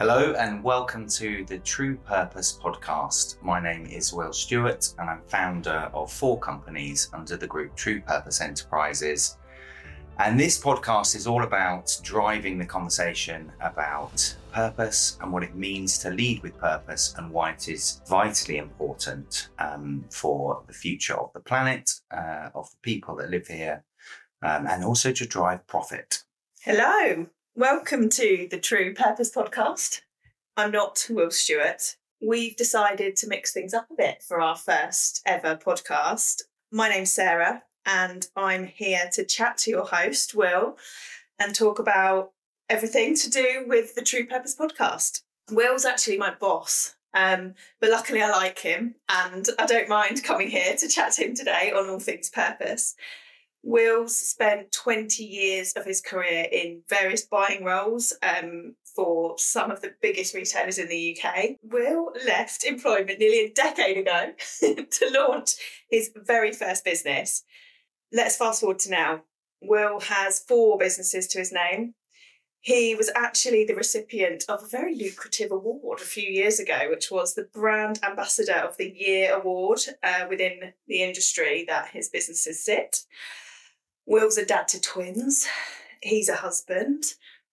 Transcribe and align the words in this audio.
Hello 0.00 0.32
and 0.38 0.64
welcome 0.64 1.06
to 1.08 1.44
the 1.44 1.58
True 1.58 1.94
Purpose 1.94 2.58
podcast. 2.58 3.36
My 3.42 3.60
name 3.60 3.84
is 3.84 4.14
Will 4.14 4.32
Stewart 4.32 4.94
and 4.98 5.10
I'm 5.10 5.20
founder 5.28 5.90
of 5.92 6.10
four 6.10 6.38
companies 6.38 7.10
under 7.12 7.36
the 7.36 7.46
group 7.46 7.76
True 7.76 8.00
Purpose 8.00 8.40
Enterprises. 8.40 9.36
And 10.18 10.40
this 10.40 10.58
podcast 10.58 11.14
is 11.14 11.26
all 11.26 11.42
about 11.44 11.94
driving 12.02 12.56
the 12.56 12.64
conversation 12.64 13.52
about 13.60 14.34
purpose 14.54 15.18
and 15.20 15.30
what 15.30 15.42
it 15.42 15.54
means 15.54 15.98
to 15.98 16.08
lead 16.08 16.42
with 16.42 16.56
purpose 16.56 17.14
and 17.18 17.30
why 17.30 17.50
it 17.50 17.68
is 17.68 18.00
vitally 18.08 18.56
important 18.56 19.50
um, 19.58 20.06
for 20.10 20.62
the 20.66 20.72
future 20.72 21.20
of 21.20 21.30
the 21.34 21.40
planet, 21.40 21.90
uh, 22.10 22.48
of 22.54 22.70
the 22.70 22.78
people 22.80 23.16
that 23.16 23.28
live 23.28 23.46
here, 23.46 23.84
um, 24.40 24.66
and 24.66 24.82
also 24.82 25.12
to 25.12 25.26
drive 25.26 25.66
profit. 25.66 26.22
Hello, 26.62 27.26
welcome 27.56 28.08
to 28.08 28.46
the 28.50 28.58
True 28.58 28.94
Purpose 28.94 29.34
podcast. 29.34 30.02
I'm 30.56 30.70
not 30.70 31.04
Will 31.10 31.30
Stewart. 31.30 31.96
We've 32.22 32.56
decided 32.56 33.16
to 33.16 33.28
mix 33.28 33.52
things 33.52 33.74
up 33.74 33.86
a 33.90 33.94
bit 33.94 34.22
for 34.22 34.40
our 34.40 34.56
first 34.56 35.20
ever 35.26 35.56
podcast. 35.56 36.42
My 36.70 36.88
name's 36.88 37.12
Sarah, 37.12 37.64
and 37.84 38.26
I'm 38.36 38.66
here 38.66 39.10
to 39.14 39.24
chat 39.24 39.58
to 39.58 39.70
your 39.70 39.84
host, 39.84 40.34
Will, 40.34 40.78
and 41.40 41.54
talk 41.54 41.78
about 41.80 42.30
everything 42.68 43.16
to 43.16 43.30
do 43.30 43.64
with 43.66 43.94
the 43.94 44.02
True 44.02 44.26
Purpose 44.26 44.56
podcast. 44.56 45.22
Will's 45.50 45.84
actually 45.84 46.18
my 46.18 46.32
boss, 46.32 46.94
um, 47.14 47.54
but 47.80 47.90
luckily 47.90 48.22
I 48.22 48.30
like 48.30 48.60
him 48.60 48.94
and 49.08 49.46
I 49.58 49.66
don't 49.66 49.88
mind 49.88 50.22
coming 50.22 50.48
here 50.48 50.76
to 50.76 50.88
chat 50.88 51.12
to 51.12 51.24
him 51.24 51.34
today 51.34 51.72
on 51.74 51.90
all 51.90 51.98
things 51.98 52.30
purpose. 52.30 52.94
Will's 53.62 54.16
spent 54.16 54.72
20 54.72 55.22
years 55.22 55.72
of 55.74 55.84
his 55.84 56.00
career 56.00 56.46
in 56.50 56.82
various 56.88 57.22
buying 57.26 57.64
roles 57.64 58.12
um, 58.22 58.74
for 58.94 59.34
some 59.38 59.70
of 59.70 59.82
the 59.82 59.94
biggest 60.00 60.34
retailers 60.34 60.78
in 60.78 60.88
the 60.88 61.16
UK. 61.16 61.56
Will 61.62 62.12
left 62.26 62.64
employment 62.64 63.18
nearly 63.18 63.46
a 63.46 63.52
decade 63.52 63.98
ago 63.98 64.32
to 64.60 65.10
launch 65.12 65.56
his 65.90 66.10
very 66.16 66.52
first 66.52 66.84
business. 66.84 67.44
Let's 68.12 68.36
fast 68.36 68.60
forward 68.60 68.78
to 68.80 68.90
now. 68.90 69.22
Will 69.60 70.00
has 70.00 70.40
four 70.40 70.78
businesses 70.78 71.26
to 71.28 71.38
his 71.38 71.52
name. 71.52 71.94
He 72.62 72.94
was 72.94 73.10
actually 73.14 73.64
the 73.64 73.74
recipient 73.74 74.44
of 74.48 74.62
a 74.62 74.68
very 74.68 74.94
lucrative 74.94 75.50
award 75.50 76.00
a 76.00 76.04
few 76.04 76.28
years 76.28 76.60
ago, 76.60 76.88
which 76.90 77.10
was 77.10 77.34
the 77.34 77.48
Brand 77.54 77.98
Ambassador 78.02 78.52
of 78.52 78.76
the 78.76 78.92
Year 78.94 79.34
award 79.34 79.80
uh, 80.02 80.26
within 80.28 80.74
the 80.86 81.02
industry 81.02 81.64
that 81.68 81.88
his 81.88 82.10
businesses 82.10 82.62
sit. 82.62 83.04
Will's 84.10 84.38
a 84.38 84.44
dad 84.44 84.66
to 84.68 84.80
twins. 84.80 85.46
He's 86.02 86.28
a 86.28 86.34
husband, 86.34 87.04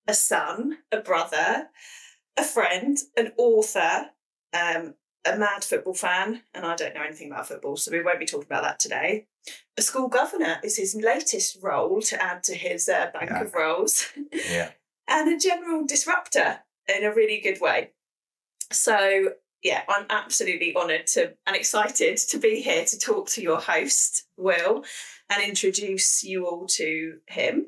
a 0.08 0.16
son, 0.16 0.80
a 0.92 1.00
brother, 1.02 1.68
a 2.36 2.44
friend, 2.44 2.98
an 3.16 3.32
author, 3.38 4.08
um, 4.60 4.96
a 5.24 5.38
mad 5.38 5.64
football 5.64 5.94
fan, 5.94 6.42
and 6.56 6.66
I 6.66 6.76
don't 6.76 6.96
know 6.96 7.04
anything 7.04 7.30
about 7.32 7.48
football, 7.48 7.78
so 7.78 7.92
we 7.92 8.02
won't 8.02 8.20
be 8.20 8.26
talking 8.26 8.48
about 8.48 8.64
that 8.64 8.80
today. 8.80 9.28
A 9.78 9.84
school 9.84 10.08
governor 10.08 10.58
is 10.64 10.78
his 10.78 10.96
latest 10.96 11.60
role 11.62 12.02
to 12.02 12.20
add 12.20 12.42
to 12.46 12.56
his 12.56 12.90
uh, 12.90 13.12
bank 13.14 13.30
Yeah. 13.30 13.42
of 13.44 13.54
roles, 13.54 14.08
Yeah. 14.50 14.72
and 15.08 15.32
a 15.32 15.38
general 15.38 15.86
disruptor 15.86 16.62
in 16.88 17.04
a 17.04 17.14
really 17.14 17.40
good 17.40 17.62
way. 17.62 17.92
So, 18.72 19.34
yeah, 19.62 19.84
I'm 19.88 20.08
absolutely 20.10 20.76
honoured 20.76 21.06
to 21.08 21.36
and 21.46 21.56
excited 21.56 22.18
to 22.18 22.40
be 22.40 22.62
here 22.62 22.84
to 22.86 22.98
talk 22.98 23.30
to 23.30 23.44
your 23.44 23.60
host, 23.60 24.26
Will, 24.38 24.84
and 25.30 25.44
introduce 25.44 26.24
you 26.24 26.48
all 26.48 26.66
to 26.68 27.18
him. 27.28 27.68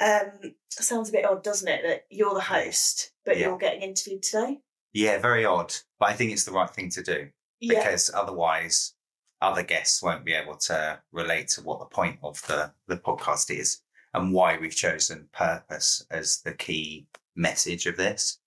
Um, 0.00 0.54
sounds 0.70 1.08
a 1.08 1.12
bit 1.12 1.24
odd, 1.24 1.42
doesn't 1.44 1.68
it, 1.68 1.82
that 1.84 2.06
you're 2.10 2.34
the 2.34 2.40
host, 2.40 3.12
but 3.24 3.36
Yeah. 3.38 3.48
you're 3.48 3.58
getting 3.58 3.82
interviewed 3.82 4.22
today? 4.22 4.60
Yeah, 4.92 5.18
very 5.18 5.44
odd, 5.44 5.72
but 5.98 6.10
I 6.10 6.12
think 6.14 6.32
it's 6.32 6.44
the 6.44 6.52
right 6.52 6.68
thing 6.68 6.90
to 6.90 7.02
do 7.02 7.30
Yeah. 7.60 7.78
because 7.78 8.10
otherwise 8.12 8.94
other 9.40 9.62
guests 9.62 10.02
won't 10.02 10.24
be 10.24 10.34
able 10.34 10.56
to 10.56 11.00
relate 11.12 11.48
to 11.48 11.62
what 11.62 11.78
the 11.80 11.86
point 11.86 12.18
of 12.22 12.40
the, 12.46 12.72
the 12.88 12.96
podcast 12.96 13.56
is 13.56 13.80
and 14.14 14.32
why 14.32 14.58
we've 14.58 14.74
chosen 14.74 15.28
purpose 15.32 16.04
as 16.10 16.42
the 16.42 16.52
key 16.54 17.06
message 17.34 17.86
of 17.86 17.96
this. 17.96 18.38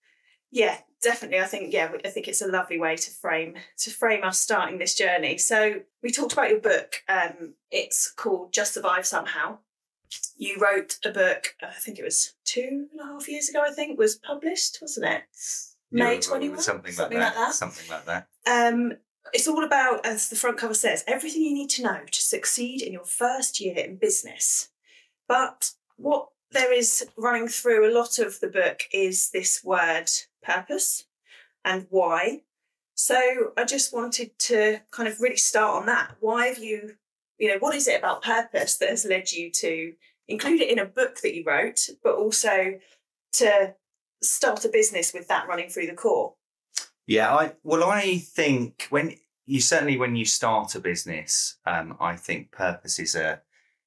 Yeah, 0.52 0.80
definitely. 1.02 1.40
I 1.40 1.46
think 1.46 1.74
yeah, 1.74 1.92
I 2.04 2.10
think 2.10 2.28
it's 2.28 2.42
a 2.42 2.48
lovely 2.48 2.80
way 2.80 2.96
to 2.96 3.12
frame 3.12 3.56
to 3.80 3.90
frame 3.90 4.24
us 4.24 4.40
starting 4.40 4.78
this 4.78 4.96
journey. 4.96 5.38
So 5.38 5.82
we 6.02 6.12
talked 6.12 6.34
about 6.34 6.50
your 6.50 6.60
book. 6.60 7.04
Um, 7.08 7.54
it's 7.72 8.12
called 8.12 8.54
Just 8.54 8.74
Survive 8.74 9.06
Somehow. 9.06 9.60
You 10.38 10.58
wrote 10.60 10.98
a 11.04 11.10
book. 11.10 11.56
I 11.62 11.72
think 11.72 12.00
it 12.00 12.04
was 12.04 12.36
two 12.44 12.88
and 12.92 13.02
a 13.02 13.06
half 13.06 13.28
years 13.28 13.50
ago. 13.50 13.64
I 13.66 13.72
think 13.72 13.98
was 13.98 14.16
published, 14.16 14.80
wasn't 14.82 15.08
it? 15.08 15.24
May 15.92 16.16
Yeah, 16.16 16.22
twenty 16.22 16.50
one, 16.50 16.60
Something, 16.60 16.94
like, 16.96 17.10
that, 17.10 17.54
Something 17.54 17.90
like 17.90 18.06
that. 18.06 18.28
Um, 18.48 18.94
it's 19.34 19.48
all 19.48 19.64
about, 19.64 20.06
as 20.06 20.30
the 20.30 20.36
front 20.36 20.58
cover 20.58 20.74
says, 20.74 21.04
everything 21.08 21.42
you 21.42 21.54
need 21.54 21.70
to 21.72 21.84
know 21.84 22.02
to 22.10 22.22
succeed 22.22 22.82
in 22.82 22.94
your 22.94 23.06
first 23.06 23.60
year 23.60 23.76
in 23.78 23.98
business. 23.98 24.70
But 25.28 25.72
what 25.98 26.28
there 26.56 26.74
is 26.74 27.06
running 27.18 27.50
through 27.50 27.88
a 27.88 27.94
lot 27.94 28.18
of 28.18 28.40
the 28.40 28.48
book 28.48 28.84
is 28.94 29.30
this 29.30 29.62
word 29.64 30.10
purpose 30.42 31.04
and 31.66 31.86
why. 31.90 32.42
So 32.96 33.52
I 33.58 33.66
just 33.66 33.94
wanted 33.94 34.40
to 34.40 34.80
kind 34.90 35.10
of 35.10 35.20
really 35.20 35.36
start 35.36 35.76
on 35.76 35.86
that. 35.88 36.16
Why 36.22 36.48
have 36.48 36.60
you, 36.60 36.96
you 37.38 37.50
know, 37.50 37.58
what 37.60 37.76
is 37.76 37.90
it 37.90 38.00
about 38.00 38.24
purpose 38.24 38.78
that 38.78 38.90
has 38.90 39.06
led 39.06 39.34
you 39.34 39.52
to 39.52 39.94
include 40.30 40.62
it 40.62 40.70
in 40.70 40.80
a 40.80 40.86
book 40.86 41.20
that 41.22 41.36
you 41.36 41.44
wrote, 41.46 41.90
but 42.02 42.16
also 42.16 42.80
to 43.34 43.76
start 44.24 44.64
a 44.64 44.70
business 44.70 45.14
with 45.14 45.28
that 45.28 45.50
running 45.50 45.70
through 45.70 45.88
the 45.88 45.94
core? 45.94 46.36
Yeah, 47.06 47.36
I 47.36 47.54
well, 47.64 47.84
I 47.84 48.18
think 48.18 48.88
when 48.90 49.16
you 49.46 49.60
certainly 49.60 49.98
when 49.98 50.16
you 50.16 50.26
start 50.26 50.74
a 50.74 50.80
business, 50.80 51.58
um, 51.66 51.98
I 52.00 52.16
think 52.16 52.52
purpose 52.52 52.98
is 52.98 53.14
a 53.14 53.42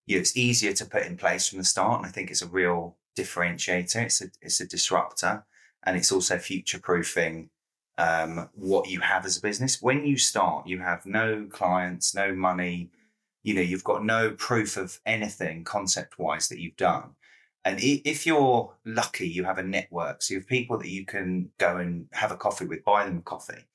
you 0.09 0.17
know, 0.17 0.21
it's 0.21 0.37
easier 0.37 0.73
to 0.73 0.87
put 0.87 1.05
in 1.05 1.19
place 1.19 1.49
from 1.49 1.59
the 1.59 1.65
start, 1.65 1.99
and 1.99 2.07
I 2.07 2.11
think 2.11 2.31
it's 2.31 2.41
a 2.41 2.49
real 2.49 2.97
differentiator. 3.17 4.03
It's 4.05 4.23
a 4.23 4.31
it's 4.41 4.61
a 4.61 4.67
disruptor, 4.67 5.45
and 5.85 5.99
it's 5.99 6.11
also 6.11 6.39
future 6.39 6.81
proofing 6.81 7.51
um, 7.99 8.49
what 8.55 8.89
you 8.89 9.01
have 9.01 9.27
as 9.27 9.37
a 9.37 9.43
business. 9.43 9.83
When 9.83 10.07
you 10.07 10.17
start, 10.17 10.67
you 10.67 10.79
have 10.79 11.05
no 11.05 11.47
clients, 11.51 12.15
no 12.15 12.35
money. 12.35 12.91
You 13.43 13.55
know, 13.55 13.61
you've 13.61 13.85
got 13.85 14.03
no 14.03 14.31
proof 14.31 14.79
of 14.79 14.99
anything 15.05 15.65
concept 15.65 16.19
wise 16.19 16.49
that 16.49 16.59
you've 16.59 16.77
done. 16.77 17.11
And 17.67 17.79
if 17.81 18.25
you're 18.25 18.75
lucky, 18.87 19.29
you 19.29 19.45
have 19.45 19.59
a 19.59 19.63
network. 19.63 20.23
So 20.23 20.35
you 20.35 20.41
have 20.41 20.49
people 20.49 20.79
that 20.79 20.89
you 20.89 21.05
can 21.05 21.51
go 21.59 21.77
and 21.77 22.07
have 22.13 22.33
a 22.33 22.37
coffee 22.37 22.65
with, 22.65 22.83
buy 22.83 23.05
them 23.05 23.19
a 23.19 23.23
coffee 23.23 23.67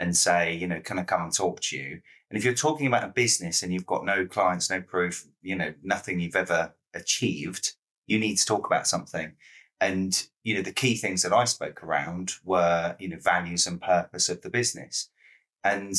and 0.00 0.16
say, 0.16 0.54
you 0.54 0.66
know, 0.66 0.80
can 0.80 0.98
I 0.98 1.04
come 1.04 1.22
and 1.22 1.32
talk 1.32 1.60
to 1.60 1.76
you? 1.76 2.00
And 2.30 2.38
if 2.38 2.44
you're 2.44 2.54
talking 2.54 2.86
about 2.86 3.04
a 3.04 3.08
business 3.08 3.62
and 3.62 3.72
you've 3.72 3.86
got 3.86 4.04
no 4.04 4.26
clients, 4.26 4.70
no 4.70 4.80
proof, 4.80 5.26
you 5.42 5.54
know, 5.54 5.74
nothing 5.82 6.18
you've 6.18 6.34
ever 6.34 6.74
achieved, 6.94 7.74
you 8.06 8.18
need 8.18 8.36
to 8.36 8.46
talk 8.46 8.66
about 8.66 8.86
something. 8.86 9.32
And, 9.80 10.26
you 10.42 10.54
know, 10.54 10.62
the 10.62 10.72
key 10.72 10.96
things 10.96 11.22
that 11.22 11.34
I 11.34 11.44
spoke 11.44 11.84
around 11.84 12.32
were, 12.44 12.96
you 12.98 13.08
know, 13.08 13.18
values 13.20 13.66
and 13.66 13.80
purpose 13.80 14.30
of 14.30 14.40
the 14.40 14.50
business. 14.50 15.10
And 15.64 15.94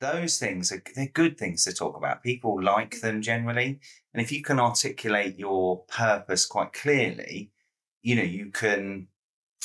those 0.00 0.38
things 0.38 0.70
are 0.70 0.82
they're 0.94 1.06
good 1.06 1.38
things 1.38 1.64
to 1.64 1.72
talk 1.72 1.96
about. 1.96 2.22
People 2.22 2.62
like 2.62 3.00
them 3.00 3.22
generally. 3.22 3.80
And 4.12 4.22
if 4.22 4.30
you 4.30 4.42
can 4.42 4.60
articulate 4.60 5.38
your 5.38 5.84
purpose 5.84 6.44
quite 6.44 6.74
clearly, 6.74 7.50
you 8.02 8.16
know, 8.16 8.22
you 8.22 8.50
can 8.50 9.08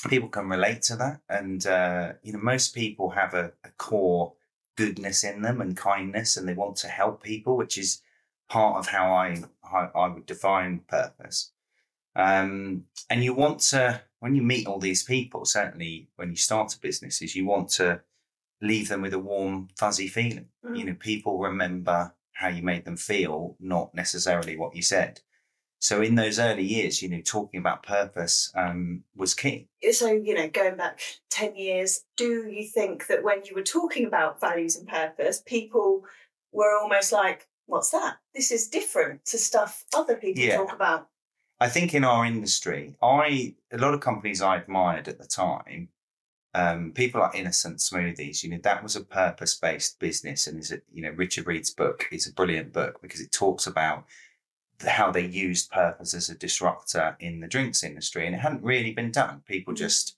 people 0.10 0.30
can 0.30 0.50
relate 0.50 0.82
to 0.84 0.96
that. 0.98 1.22
And 1.30 1.66
uh, 1.66 2.14
you 2.24 2.34
know, 2.34 2.40
most 2.40 2.76
people 2.76 3.12
have 3.12 3.34
a, 3.34 3.52
a 3.64 3.70
core 3.78 4.34
goodness 4.76 5.24
in 5.24 5.42
them 5.42 5.60
and 5.60 5.76
kindness 5.76 6.38
and 6.38 6.48
they 6.48 6.54
want 6.54 6.76
to 6.78 6.88
help 6.88 7.24
people, 7.24 7.58
which 7.58 7.78
is 7.78 8.02
part 8.50 8.78
of 8.78 8.88
how 8.88 9.12
I 9.14 9.44
how 9.64 9.92
I 9.96 10.08
would 10.08 10.26
define 10.26 10.82
purpose. 10.88 11.52
Um, 12.16 12.86
and 13.10 13.24
you 13.24 13.34
want 13.34 13.60
to 13.72 14.02
when 14.20 14.36
you 14.36 14.42
meet 14.42 14.68
all 14.68 14.80
these 14.80 15.04
people, 15.04 15.46
certainly 15.46 16.10
when 16.16 16.30
you 16.30 16.36
start 16.36 16.74
a 16.74 16.80
business, 16.80 17.22
is 17.22 17.36
you 17.36 17.46
want 17.46 17.70
to 17.70 18.02
leave 18.62 18.90
them 18.90 19.02
with 19.02 19.14
a 19.14 19.20
warm, 19.20 19.68
fuzzy 19.78 20.08
feeling. 20.08 20.48
Mm. 20.66 20.78
You 20.78 20.86
know, 20.86 20.96
people 20.96 21.38
remember 21.38 22.14
how 22.34 22.48
you 22.48 22.64
made 22.64 22.86
them 22.86 22.98
feel, 22.98 23.56
not 23.60 23.94
necessarily 23.94 24.58
what 24.58 24.76
you 24.76 24.82
said. 24.82 25.22
So 25.80 26.02
in 26.02 26.16
those 26.16 26.40
early 26.40 26.64
years, 26.64 27.02
you 27.02 27.10
know, 27.10 27.22
talking 27.24 27.60
about 27.60 27.84
purpose 27.84 28.52
um, 28.56 29.04
was 29.16 29.34
key. 29.34 29.68
so 29.92 30.12
you 30.12 30.34
know 30.34 30.50
going 30.50 30.76
back 30.76 31.00
10 31.30 31.56
years 31.56 32.04
do 32.16 32.48
you 32.50 32.66
think 32.68 33.08
that 33.08 33.24
when 33.24 33.44
you 33.46 33.54
were 33.56 33.62
talking 33.64 34.06
about 34.06 34.42
values 34.42 34.76
and 34.76 34.88
purpose 34.88 35.42
people 35.46 36.04
were 36.52 36.76
almost 36.82 37.12
like 37.12 37.48
what's 37.68 37.92
that 37.92 38.16
this 38.34 38.52
is 38.52 38.68
different 38.68 39.24
to 39.26 39.38
stuff 39.38 39.84
other 39.96 40.16
people 40.16 40.44
Yeah. 40.44 40.58
talk 40.58 40.74
about 40.74 41.08
I 41.60 41.70
think 41.70 41.94
in 41.96 42.04
our 42.04 42.24
industry, 42.26 42.96
I 43.02 43.56
a 43.72 43.78
lot 43.78 43.94
of 43.96 44.00
companies 44.02 44.42
I 44.44 44.58
admired 44.58 45.08
at 45.08 45.18
the 45.18 45.26
time, 45.26 45.90
um, 46.54 46.92
people 46.94 47.20
like 47.22 47.34
Innocent 47.36 47.80
Smoothies, 47.80 48.44
you 48.44 48.50
know, 48.52 48.60
that 48.62 48.84
was 48.84 48.96
a 48.96 49.04
purpose 49.04 49.56
based 49.56 50.00
business, 50.00 50.46
and 50.48 50.60
is 50.60 50.72
it 50.72 50.84
you 50.94 51.02
know 51.02 51.10
Richard 51.12 51.48
Reed's 51.48 51.72
book 51.72 52.06
is 52.12 52.28
a 52.28 52.34
brilliant 52.34 52.74
book 52.74 53.02
because 53.02 53.22
it 53.22 53.32
talks 53.32 53.66
about 53.68 54.06
how 54.86 55.12
they 55.12 55.26
used 55.26 55.72
purpose 55.72 56.14
as 56.14 56.30
a 56.30 56.38
disruptor 56.38 57.16
in 57.20 57.40
the 57.40 57.48
drinks 57.48 57.84
industry, 57.84 58.26
and 58.26 58.36
it 58.36 58.40
hadn't 58.40 58.64
really 58.64 58.94
been 58.94 59.12
done. 59.12 59.42
People 59.48 59.74
Mhm. 59.74 59.78
just 59.78 60.16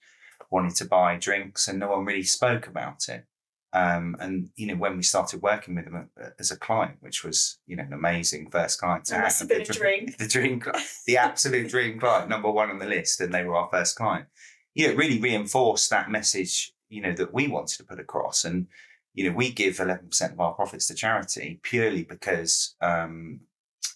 wanted 0.49 0.75
to 0.75 0.85
buy 0.85 1.15
drinks 1.15 1.67
and 1.67 1.79
no 1.79 1.89
one 1.89 2.05
really 2.05 2.23
spoke 2.23 2.67
about 2.67 3.07
it. 3.07 3.25
Um, 3.71 4.15
and 4.19 4.49
you 4.55 4.65
know, 4.65 4.75
when 4.75 4.97
we 4.97 5.03
started 5.03 5.43
working 5.43 5.75
with 5.75 5.85
them 5.85 6.09
uh, 6.19 6.29
as 6.39 6.49
a 6.49 6.57
client, 6.57 6.97
which 7.01 7.23
was 7.23 7.59
you 7.67 7.75
know 7.75 7.83
an 7.83 7.93
amazing 7.93 8.49
first 8.49 8.79
client 8.79 9.05
to 9.05 9.15
have 9.15 9.47
the, 9.47 9.63
dream. 9.63 10.07
the 10.17 10.27
dream, 10.27 10.63
the 11.05 11.17
absolute 11.17 11.69
dream 11.69 11.99
client, 11.99 12.29
number 12.29 12.49
one 12.49 12.71
on 12.71 12.79
the 12.79 12.87
list, 12.87 13.21
and 13.21 13.31
they 13.31 13.43
were 13.43 13.55
our 13.55 13.69
first 13.71 13.95
client. 13.95 14.25
You 14.73 14.87
know, 14.87 14.93
it 14.93 14.97
really 14.97 15.19
reinforced 15.21 15.89
that 15.91 16.09
message. 16.09 16.73
You 16.89 17.01
know 17.01 17.13
that 17.13 17.31
we 17.31 17.47
wanted 17.47 17.77
to 17.77 17.83
put 17.83 17.99
across, 17.99 18.43
and 18.43 18.67
you 19.13 19.29
know, 19.29 19.35
we 19.35 19.51
give 19.51 19.79
eleven 19.79 20.07
percent 20.07 20.33
of 20.33 20.39
our 20.39 20.53
profits 20.53 20.87
to 20.87 20.95
charity 20.95 21.59
purely 21.61 22.03
because 22.03 22.75
um, 22.81 23.41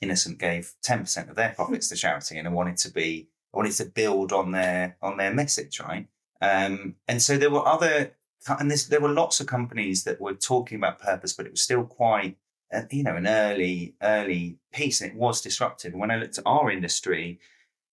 Innocent 0.01 0.37
gave 0.37 0.73
ten 0.81 0.99
percent 0.99 1.29
of 1.29 1.35
their 1.35 1.53
profits 1.55 1.87
to 1.89 1.95
charity, 1.95 2.37
and 2.37 2.47
I 2.47 2.51
wanted 2.51 2.77
to 2.77 2.91
be, 2.91 3.29
I 3.53 3.57
wanted 3.57 3.73
to 3.73 3.85
build 3.85 4.33
on 4.33 4.51
their 4.51 4.97
on 5.01 5.17
their 5.17 5.33
message, 5.33 5.79
right? 5.79 6.07
Um, 6.41 6.95
and 7.07 7.21
so 7.21 7.37
there 7.37 7.51
were 7.51 7.65
other 7.65 8.15
and 8.59 8.69
this, 8.69 8.85
there 8.85 9.01
were 9.01 9.09
lots 9.09 9.39
of 9.39 9.47
companies 9.47 10.03
that 10.03 10.19
were 10.19 10.33
talking 10.33 10.77
about 10.77 10.99
purpose, 10.99 11.33
but 11.33 11.45
it 11.45 11.51
was 11.51 11.61
still 11.61 11.83
quite, 11.83 12.37
uh, 12.73 12.81
you 12.91 13.03
know, 13.03 13.15
an 13.15 13.27
early, 13.27 13.95
early 14.01 14.57
piece, 14.73 15.01
and 15.01 15.11
it 15.11 15.17
was 15.17 15.41
disruptive. 15.41 15.93
When 15.93 16.11
I 16.11 16.17
looked 16.17 16.37
at 16.37 16.45
our 16.45 16.69
industry, 16.69 17.39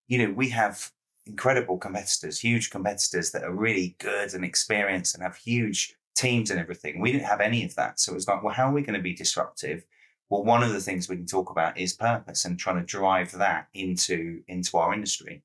you 0.09 0.19
know, 0.19 0.33
we 0.33 0.49
have 0.51 0.91
incredible 1.27 1.79
competitors, 1.79 2.41
huge 2.41 2.71
competitors 2.71 3.31
that 3.31 3.45
are 3.45 3.53
really 3.53 3.95
good 4.01 4.35
and 4.35 4.45
experienced 4.45 5.15
and 5.15 5.23
have 5.23 5.37
huge 5.37 5.95
teams 6.17 6.51
and 6.51 6.59
everything. 6.59 7.01
We 7.01 7.13
didn't 7.13 7.27
have 7.27 7.41
any 7.41 7.65
of 7.65 7.75
that, 7.77 8.01
so 8.01 8.13
it 8.13 8.17
was 8.17 8.27
like, 8.27 8.43
well, 8.43 8.55
how 8.55 8.69
are 8.69 8.75
we 8.75 8.83
going 8.83 8.99
to 8.99 9.03
be 9.03 9.15
disruptive? 9.15 9.85
Well, 10.31 10.45
one 10.45 10.63
of 10.63 10.73
the 10.73 10.81
things 10.81 11.09
we 11.09 11.17
can 11.17 11.27
talk 11.27 11.51
about 11.51 11.77
is 11.77 11.93
purpose 11.93 12.45
and 12.45 12.59
trying 12.59 12.77
to 12.77 12.87
drive 12.87 13.33
that 13.33 13.67
into 13.75 14.43
into 14.47 14.77
our 14.79 14.95
industry. 14.95 15.43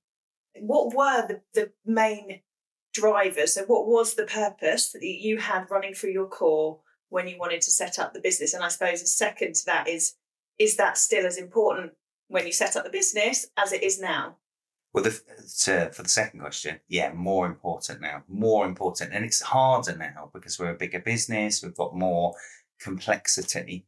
What 0.60 0.96
were 0.96 1.28
the, 1.28 1.42
the 1.54 1.72
main 1.86 2.42
drivers? 2.94 3.56
So, 3.56 3.64
what 3.66 3.88
was 3.88 4.14
the 4.14 4.26
purpose 4.26 4.92
that 4.92 5.04
you 5.04 5.40
had 5.40 5.70
running 5.72 5.96
through 5.96 6.12
your 6.12 6.28
core 6.28 6.80
when 7.10 7.28
you 7.28 7.38
wanted 7.38 7.62
to 7.62 7.72
set 7.72 7.98
up 7.98 8.14
the 8.14 8.22
business? 8.22 8.54
And 8.54 8.64
I 8.64 8.68
suppose 8.68 9.02
a 9.02 9.08
second 9.08 9.56
to 9.56 9.66
that 9.66 9.88
is 9.90 10.14
is 10.60 10.78
that 10.78 10.98
still 10.98 11.26
as 11.26 11.38
important 11.38 11.92
when 12.28 12.46
you 12.46 12.54
set 12.54 12.76
up 12.76 12.86
the 12.86 12.90
business 12.90 13.48
as 13.58 13.74
it 13.74 13.84
is 13.84 14.00
now? 14.00 14.38
Well, 14.94 15.04
the, 15.04 15.20
to, 15.64 15.92
for 15.92 16.04
the 16.04 16.10
second 16.10 16.40
question, 16.40 16.80
yeah, 16.88 17.12
more 17.12 17.46
important 17.46 18.00
now, 18.00 18.24
more 18.30 18.66
important. 18.66 19.12
And 19.14 19.26
it's 19.26 19.42
harder 19.42 19.96
now 19.98 20.30
because 20.34 20.58
we're 20.58 20.70
a 20.70 20.76
bigger 20.78 21.00
business, 21.00 21.62
we've 21.62 21.76
got 21.76 21.96
more 21.96 22.34
complexity, 22.80 23.86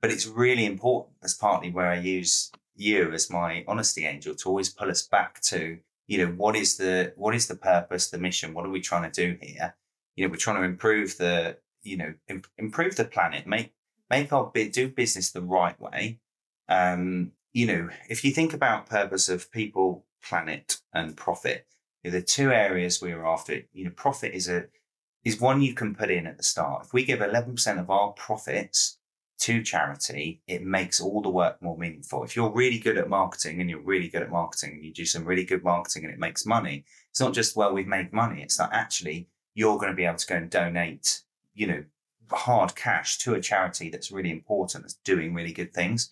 but 0.00 0.10
it's 0.10 0.26
really 0.26 0.66
important. 0.66 1.16
That's 1.20 1.34
partly 1.34 1.70
where 1.70 1.88
I 1.88 1.98
use 1.98 2.50
you 2.76 3.12
as 3.12 3.30
my 3.30 3.64
honesty 3.68 4.06
angel 4.06 4.34
to 4.34 4.48
always 4.48 4.68
pull 4.68 4.90
us 4.90 5.06
back 5.06 5.40
to, 5.42 5.78
you 6.06 6.18
know, 6.18 6.32
what 6.32 6.56
is 6.56 6.76
the, 6.76 7.12
what 7.16 7.34
is 7.34 7.46
the 7.46 7.56
purpose, 7.56 8.10
the 8.10 8.18
mission? 8.18 8.54
What 8.54 8.66
are 8.66 8.70
we 8.70 8.80
trying 8.80 9.10
to 9.10 9.26
do 9.26 9.38
here? 9.40 9.76
You 10.16 10.24
know, 10.24 10.30
we're 10.30 10.36
trying 10.36 10.56
to 10.56 10.62
improve 10.62 11.18
the, 11.18 11.58
you 11.82 11.96
know, 11.96 12.14
im- 12.28 12.42
improve 12.58 12.96
the 12.96 13.04
planet, 13.04 13.46
make, 13.46 13.72
make 14.08 14.32
our 14.32 14.50
bit, 14.52 14.72
do 14.72 14.88
business 14.88 15.30
the 15.30 15.42
right 15.42 15.78
way. 15.80 16.20
Um, 16.68 17.32
you 17.52 17.66
know, 17.66 17.88
if 18.08 18.24
you 18.24 18.30
think 18.30 18.54
about 18.54 18.88
purpose 18.88 19.28
of 19.28 19.50
people, 19.52 20.04
planet, 20.22 20.80
and 20.92 21.16
profit, 21.16 21.66
the 22.02 22.22
two 22.22 22.50
areas 22.50 23.02
we 23.02 23.12
are 23.12 23.26
after. 23.26 23.62
You 23.72 23.84
know, 23.84 23.90
profit 23.90 24.32
is 24.32 24.48
a 24.48 24.66
is 25.22 25.40
one 25.40 25.60
you 25.60 25.74
can 25.74 25.94
put 25.94 26.10
in 26.10 26.26
at 26.26 26.38
the 26.38 26.42
start. 26.42 26.86
If 26.86 26.92
we 26.92 27.04
give 27.04 27.20
eleven 27.20 27.54
percent 27.54 27.78
of 27.78 27.90
our 27.90 28.12
profits 28.12 28.98
to 29.40 29.62
charity, 29.62 30.42
it 30.46 30.62
makes 30.62 31.00
all 31.00 31.22
the 31.22 31.30
work 31.30 31.60
more 31.62 31.76
meaningful. 31.78 32.22
If 32.22 32.36
you're 32.36 32.52
really 32.52 32.78
good 32.78 32.98
at 32.98 33.08
marketing 33.08 33.60
and 33.60 33.70
you're 33.70 33.80
really 33.80 34.08
good 34.08 34.22
at 34.22 34.30
marketing 34.30 34.74
and 34.74 34.84
you 34.84 34.92
do 34.92 35.06
some 35.06 35.24
really 35.24 35.44
good 35.44 35.64
marketing 35.64 36.04
and 36.04 36.12
it 36.12 36.20
makes 36.20 36.44
money, 36.44 36.84
it's 37.10 37.20
not 37.20 37.32
just 37.32 37.56
well 37.56 37.72
we've 37.72 37.86
made 37.86 38.12
money. 38.12 38.42
It's 38.42 38.58
that 38.58 38.70
actually 38.72 39.28
you're 39.54 39.78
going 39.78 39.90
to 39.90 39.96
be 39.96 40.04
able 40.04 40.18
to 40.18 40.26
go 40.26 40.36
and 40.36 40.50
donate, 40.50 41.22
you 41.54 41.66
know, 41.66 41.84
hard 42.30 42.76
cash 42.76 43.18
to 43.18 43.34
a 43.34 43.40
charity 43.40 43.90
that's 43.90 44.12
really 44.12 44.30
important, 44.30 44.84
that's 44.84 44.94
doing 45.04 45.34
really 45.34 45.52
good 45.52 45.72
things. 45.72 46.10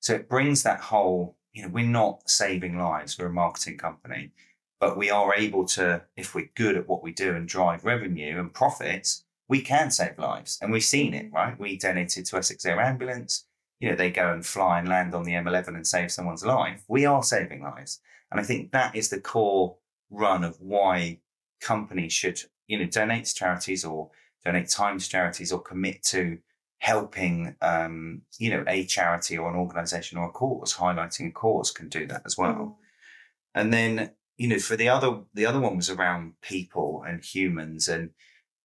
So 0.00 0.14
it 0.14 0.28
brings 0.28 0.62
that 0.62 0.80
whole, 0.80 1.36
you 1.52 1.62
know, 1.62 1.68
we're 1.68 1.84
not 1.84 2.30
saving 2.30 2.78
lives, 2.78 3.18
we're 3.18 3.26
a 3.26 3.32
marketing 3.32 3.78
company, 3.78 4.30
but 4.78 4.96
we 4.96 5.10
are 5.10 5.34
able 5.34 5.64
to, 5.66 6.02
if 6.16 6.34
we're 6.34 6.50
good 6.54 6.76
at 6.76 6.88
what 6.88 7.02
we 7.02 7.12
do 7.12 7.34
and 7.34 7.48
drive 7.48 7.84
revenue 7.84 8.38
and 8.38 8.54
profits, 8.54 9.24
we 9.48 9.62
can 9.62 9.90
save 9.90 10.18
lives. 10.18 10.58
And 10.60 10.70
we've 10.70 10.84
seen 10.84 11.14
it, 11.14 11.32
right? 11.32 11.58
We 11.58 11.78
donated 11.78 12.26
to 12.26 12.36
Essex 12.36 12.64
Air 12.64 12.80
Ambulance. 12.80 13.46
You 13.80 13.90
know, 13.90 13.96
they 13.96 14.10
go 14.10 14.32
and 14.32 14.44
fly 14.44 14.78
and 14.78 14.88
land 14.88 15.14
on 15.14 15.24
the 15.24 15.32
M11 15.32 15.68
and 15.68 15.86
save 15.86 16.12
someone's 16.12 16.44
life. 16.44 16.82
We 16.88 17.06
are 17.06 17.22
saving 17.22 17.62
lives. 17.62 18.00
And 18.30 18.38
I 18.38 18.42
think 18.42 18.72
that 18.72 18.94
is 18.94 19.08
the 19.08 19.20
core 19.20 19.76
run 20.10 20.44
of 20.44 20.60
why 20.60 21.20
companies 21.60 22.12
should, 22.12 22.40
you 22.66 22.78
know, 22.78 22.86
donate 22.86 23.24
to 23.24 23.34
charities 23.34 23.84
or 23.84 24.10
donate 24.44 24.68
time 24.68 24.98
to 24.98 25.08
charities 25.08 25.50
or 25.50 25.60
commit 25.60 26.02
to 26.04 26.38
helping, 26.78 27.56
um, 27.62 28.22
you 28.38 28.50
know, 28.50 28.64
a 28.68 28.84
charity 28.84 29.38
or 29.38 29.48
an 29.48 29.56
organization 29.56 30.18
or 30.18 30.28
a 30.28 30.32
cause, 30.32 30.74
highlighting 30.74 31.28
a 31.28 31.32
cause 31.32 31.70
can 31.70 31.88
do 31.88 32.06
that 32.06 32.22
as 32.26 32.36
well. 32.36 32.78
And 33.54 33.72
then, 33.72 34.10
you 34.36 34.48
know, 34.48 34.58
for 34.58 34.76
the 34.76 34.88
other, 34.88 35.20
the 35.34 35.46
other 35.46 35.58
one 35.58 35.76
was 35.76 35.90
around 35.90 36.34
people 36.42 37.04
and 37.06 37.24
humans 37.24 37.88
and, 37.88 38.10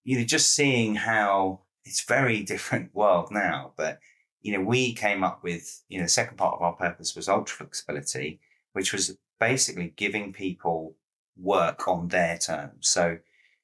you 0.04 0.18
know, 0.18 0.26
just 0.26 0.56
seeing 0.56 0.96
how 0.96 1.62
it's 1.86 2.04
very 2.04 2.44
different 2.44 2.94
world 2.96 3.30
now, 3.32 3.74
but, 3.78 4.00
you 4.42 4.54
know, 4.54 4.64
we 4.64 4.94
came 4.94 5.24
up 5.24 5.44
with, 5.44 5.84
you 5.88 5.98
know, 5.98 6.06
the 6.06 6.10
second 6.10 6.38
part 6.38 6.56
of 6.56 6.62
our 6.62 6.74
purpose 6.74 7.16
was 7.16 7.30
ultra 7.30 7.58
flexibility, 7.58 8.40
which 8.74 8.92
was 8.92 9.18
basically 9.40 9.94
giving 9.96 10.34
people 10.34 10.96
work 11.38 11.88
on 11.88 12.08
their 12.10 12.38
terms. 12.38 12.90
So, 12.90 13.18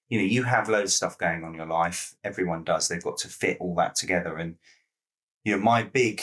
you 0.08 0.20
know, 0.20 0.26
you 0.26 0.44
have 0.44 0.70
loads 0.70 0.92
of 0.92 0.96
stuff 0.96 1.18
going 1.18 1.44
on 1.44 1.52
in 1.52 1.58
your 1.58 1.68
life. 1.68 2.16
Everyone 2.24 2.64
does. 2.64 2.88
They've 2.88 3.04
got 3.04 3.18
to 3.20 3.28
fit 3.28 3.58
all 3.60 3.76
that 3.76 3.96
together. 3.96 4.38
And, 4.38 4.56
you 5.44 5.56
know, 5.56 5.62
my 5.62 5.84
big 5.84 6.22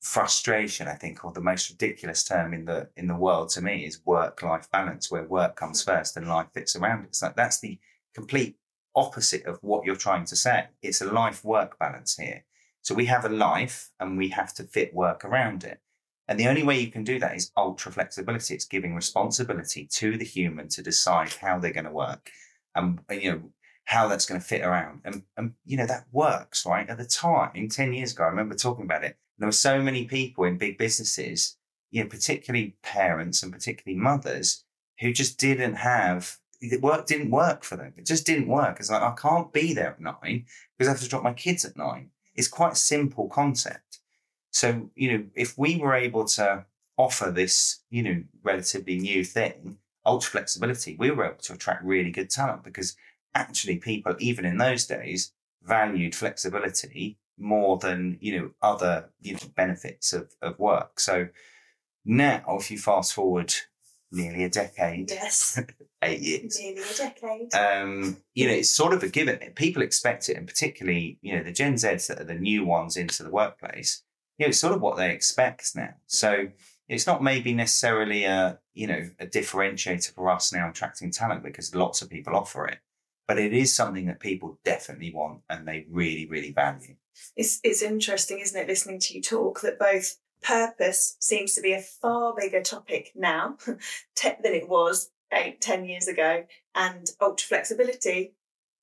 frustration, 0.00 0.88
I 0.88 0.94
think, 0.94 1.24
or 1.24 1.32
the 1.32 1.40
most 1.40 1.70
ridiculous 1.70 2.24
term 2.24 2.54
in 2.54 2.64
the 2.64 2.88
in 2.96 3.06
the 3.06 3.16
world 3.16 3.50
to 3.50 3.62
me 3.62 3.84
is 3.84 4.04
work 4.04 4.42
life 4.42 4.68
balance, 4.70 5.10
where 5.10 5.24
work 5.24 5.56
comes 5.56 5.82
hmm. 5.82 5.90
first 5.90 6.16
and 6.16 6.28
life 6.28 6.48
fits 6.52 6.76
around 6.76 7.04
it. 7.04 7.08
It's 7.08 7.22
like 7.22 7.36
that's 7.36 7.60
the 7.60 7.78
complete 8.14 8.56
opposite 9.00 9.46
of 9.46 9.58
what 9.62 9.84
you're 9.84 9.96
trying 9.96 10.24
to 10.26 10.36
say. 10.36 10.66
It's 10.82 11.00
a 11.00 11.12
life 11.12 11.44
work 11.44 11.78
balance 11.78 12.16
here. 12.16 12.44
So 12.82 12.94
we 12.94 13.06
have 13.06 13.24
a 13.24 13.28
life 13.28 13.90
and 13.98 14.16
we 14.16 14.28
have 14.28 14.54
to 14.54 14.64
fit 14.64 14.94
work 14.94 15.24
around 15.24 15.64
it. 15.64 15.80
And 16.28 16.38
the 16.38 16.46
only 16.48 16.62
way 16.62 16.78
you 16.78 16.90
can 16.90 17.04
do 17.04 17.18
that 17.18 17.34
is 17.34 17.50
ultra 17.56 17.90
flexibility. 17.90 18.54
It's 18.54 18.64
giving 18.64 18.94
responsibility 18.94 19.86
to 19.92 20.16
the 20.16 20.24
human 20.24 20.68
to 20.68 20.82
decide 20.82 21.32
how 21.32 21.58
they're 21.58 21.72
going 21.72 21.86
to 21.86 21.90
work 21.90 22.30
and, 22.74 23.00
you 23.10 23.32
know 23.32 23.42
how 23.84 24.06
that's 24.06 24.26
going 24.26 24.40
to 24.40 24.46
fit 24.46 24.62
around 24.62 25.00
and, 25.04 25.22
and 25.36 25.52
you 25.64 25.76
know 25.76 25.86
that 25.86 26.06
works 26.12 26.64
right 26.64 26.88
at 26.88 26.98
the 26.98 27.04
time 27.04 27.68
10 27.68 27.92
years 27.92 28.12
ago 28.12 28.24
i 28.24 28.28
remember 28.28 28.54
talking 28.54 28.84
about 28.84 29.02
it 29.02 29.16
there 29.38 29.48
were 29.48 29.52
so 29.52 29.82
many 29.82 30.04
people 30.04 30.44
in 30.44 30.58
big 30.58 30.78
businesses 30.78 31.56
you 31.90 32.02
know 32.02 32.08
particularly 32.08 32.76
parents 32.82 33.42
and 33.42 33.52
particularly 33.52 34.00
mothers 34.00 34.64
who 35.00 35.12
just 35.12 35.38
didn't 35.38 35.74
have 35.74 36.36
it 36.60 36.82
work 36.82 37.06
didn't 37.06 37.30
work 37.30 37.64
for 37.64 37.76
them. 37.76 37.94
It 37.96 38.06
just 38.06 38.26
didn't 38.26 38.48
work. 38.48 38.78
It's 38.80 38.90
like 38.90 39.02
i 39.02 39.14
can't 39.14 39.52
be 39.52 39.72
there 39.72 39.92
at 39.92 40.00
nine 40.00 40.46
because 40.76 40.88
i 40.88 40.92
have 40.92 41.00
to 41.00 41.08
drop 41.08 41.22
my 41.22 41.32
kids 41.32 41.64
at 41.64 41.76
nine. 41.76 42.10
It's 42.34 42.48
quite 42.48 42.72
a 42.72 42.76
simple 42.76 43.28
concept. 43.28 44.00
So 44.50 44.90
you 44.94 45.12
know 45.12 45.24
if 45.34 45.56
we 45.58 45.76
were 45.76 45.94
able 45.94 46.24
to 46.26 46.66
offer 46.96 47.30
this 47.30 47.80
you 47.90 48.02
know 48.02 48.22
relatively 48.42 48.98
new 48.98 49.24
thing 49.24 49.78
ultra 50.04 50.30
flexibility, 50.30 50.96
we 50.98 51.10
were 51.10 51.26
able 51.26 51.36
to 51.36 51.52
attract 51.54 51.84
really 51.84 52.10
good 52.10 52.30
talent 52.30 52.64
because 52.64 52.96
actually 53.34 53.76
people, 53.76 54.14
even 54.18 54.44
in 54.44 54.58
those 54.58 54.86
days, 54.86 55.32
valued 55.62 56.14
flexibility 56.14 57.18
more 57.38 57.78
than, 57.78 58.18
you 58.20 58.38
know, 58.38 58.50
other 58.62 59.10
you 59.20 59.34
know, 59.34 59.40
benefits 59.54 60.12
of, 60.12 60.30
of 60.42 60.58
work. 60.58 61.00
So 61.00 61.28
now, 62.04 62.42
if 62.48 62.70
you 62.70 62.78
fast 62.78 63.14
forward 63.14 63.54
nearly 64.10 64.44
a 64.44 64.48
decade, 64.48 65.10
Yes, 65.10 65.60
eight 66.02 66.20
years, 66.20 66.58
nearly 66.58 66.82
a 66.82 66.96
decade. 66.96 67.54
um, 67.54 68.16
you 68.34 68.46
know, 68.46 68.54
it's 68.54 68.70
sort 68.70 68.92
of 68.92 69.02
a 69.02 69.08
given. 69.08 69.38
People 69.54 69.82
expect 69.82 70.28
it, 70.28 70.36
and 70.36 70.46
particularly, 70.46 71.18
you 71.22 71.36
know, 71.36 71.42
the 71.42 71.52
Gen 71.52 71.74
Zs 71.74 72.08
that 72.08 72.20
are 72.20 72.24
the 72.24 72.34
new 72.34 72.64
ones 72.64 72.96
into 72.96 73.22
the 73.22 73.30
workplace, 73.30 74.02
you 74.38 74.46
know, 74.46 74.48
it's 74.50 74.58
sort 74.58 74.74
of 74.74 74.80
what 74.80 74.96
they 74.96 75.12
expect 75.12 75.76
now. 75.76 75.94
So 76.06 76.48
it's 76.88 77.06
not 77.06 77.22
maybe 77.22 77.54
necessarily 77.54 78.24
a, 78.24 78.58
you 78.74 78.86
know, 78.86 79.10
a 79.18 79.26
differentiator 79.26 80.14
for 80.14 80.30
us 80.30 80.52
now 80.52 80.70
attracting 80.70 81.10
talent 81.10 81.42
because 81.42 81.74
lots 81.74 82.02
of 82.02 82.10
people 82.10 82.34
offer 82.34 82.66
it. 82.66 82.78
But 83.28 83.38
it 83.38 83.52
is 83.52 83.72
something 83.72 84.06
that 84.06 84.18
people 84.18 84.58
definitely 84.64 85.12
want 85.14 85.42
and 85.48 85.68
they 85.68 85.86
really, 85.88 86.26
really 86.26 86.50
value. 86.50 86.96
It's 87.36 87.60
it's 87.62 87.82
interesting, 87.82 88.40
isn't 88.40 88.60
it, 88.60 88.66
listening 88.66 88.98
to 89.00 89.14
you 89.14 89.22
talk 89.22 89.60
that 89.60 89.78
both 89.78 90.16
purpose 90.42 91.16
seems 91.20 91.54
to 91.54 91.60
be 91.60 91.72
a 91.72 91.80
far 91.80 92.34
bigger 92.36 92.62
topic 92.62 93.12
now 93.14 93.56
than 93.66 94.36
it 94.42 94.68
was 94.68 95.10
eight, 95.32 95.60
ten 95.60 95.84
years 95.84 96.08
ago, 96.08 96.44
and 96.74 97.08
ultra 97.20 97.46
flexibility 97.46 98.34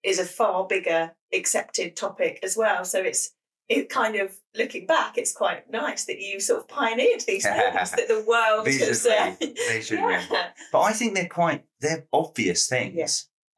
is 0.04 0.20
a 0.20 0.26
far 0.26 0.66
bigger 0.68 1.12
accepted 1.34 1.96
topic 1.96 2.40
as 2.44 2.56
well. 2.56 2.86
So 2.86 3.02
it's 3.02 3.32
it 3.70 3.90
kind 3.90 4.16
of 4.16 4.34
looking 4.56 4.86
back, 4.86 5.18
it's 5.18 5.34
quite 5.34 5.70
nice 5.70 6.06
that 6.06 6.20
you 6.20 6.40
sort 6.40 6.62
of 6.62 6.68
pioneered 6.68 7.22
these 7.22 7.44
things 7.46 7.92
that 7.92 8.08
the 8.08 8.24
world 8.28 8.68
has. 8.68 9.06
Uh, 9.06 9.36
yeah. 9.92 10.52
But 10.72 10.82
I 10.82 10.94
think 10.94 11.16
they're 11.16 11.28
quite, 11.28 11.66
they're 11.82 12.06
obvious 12.14 12.68
things. 12.68 12.96
Yeah. 12.96 13.08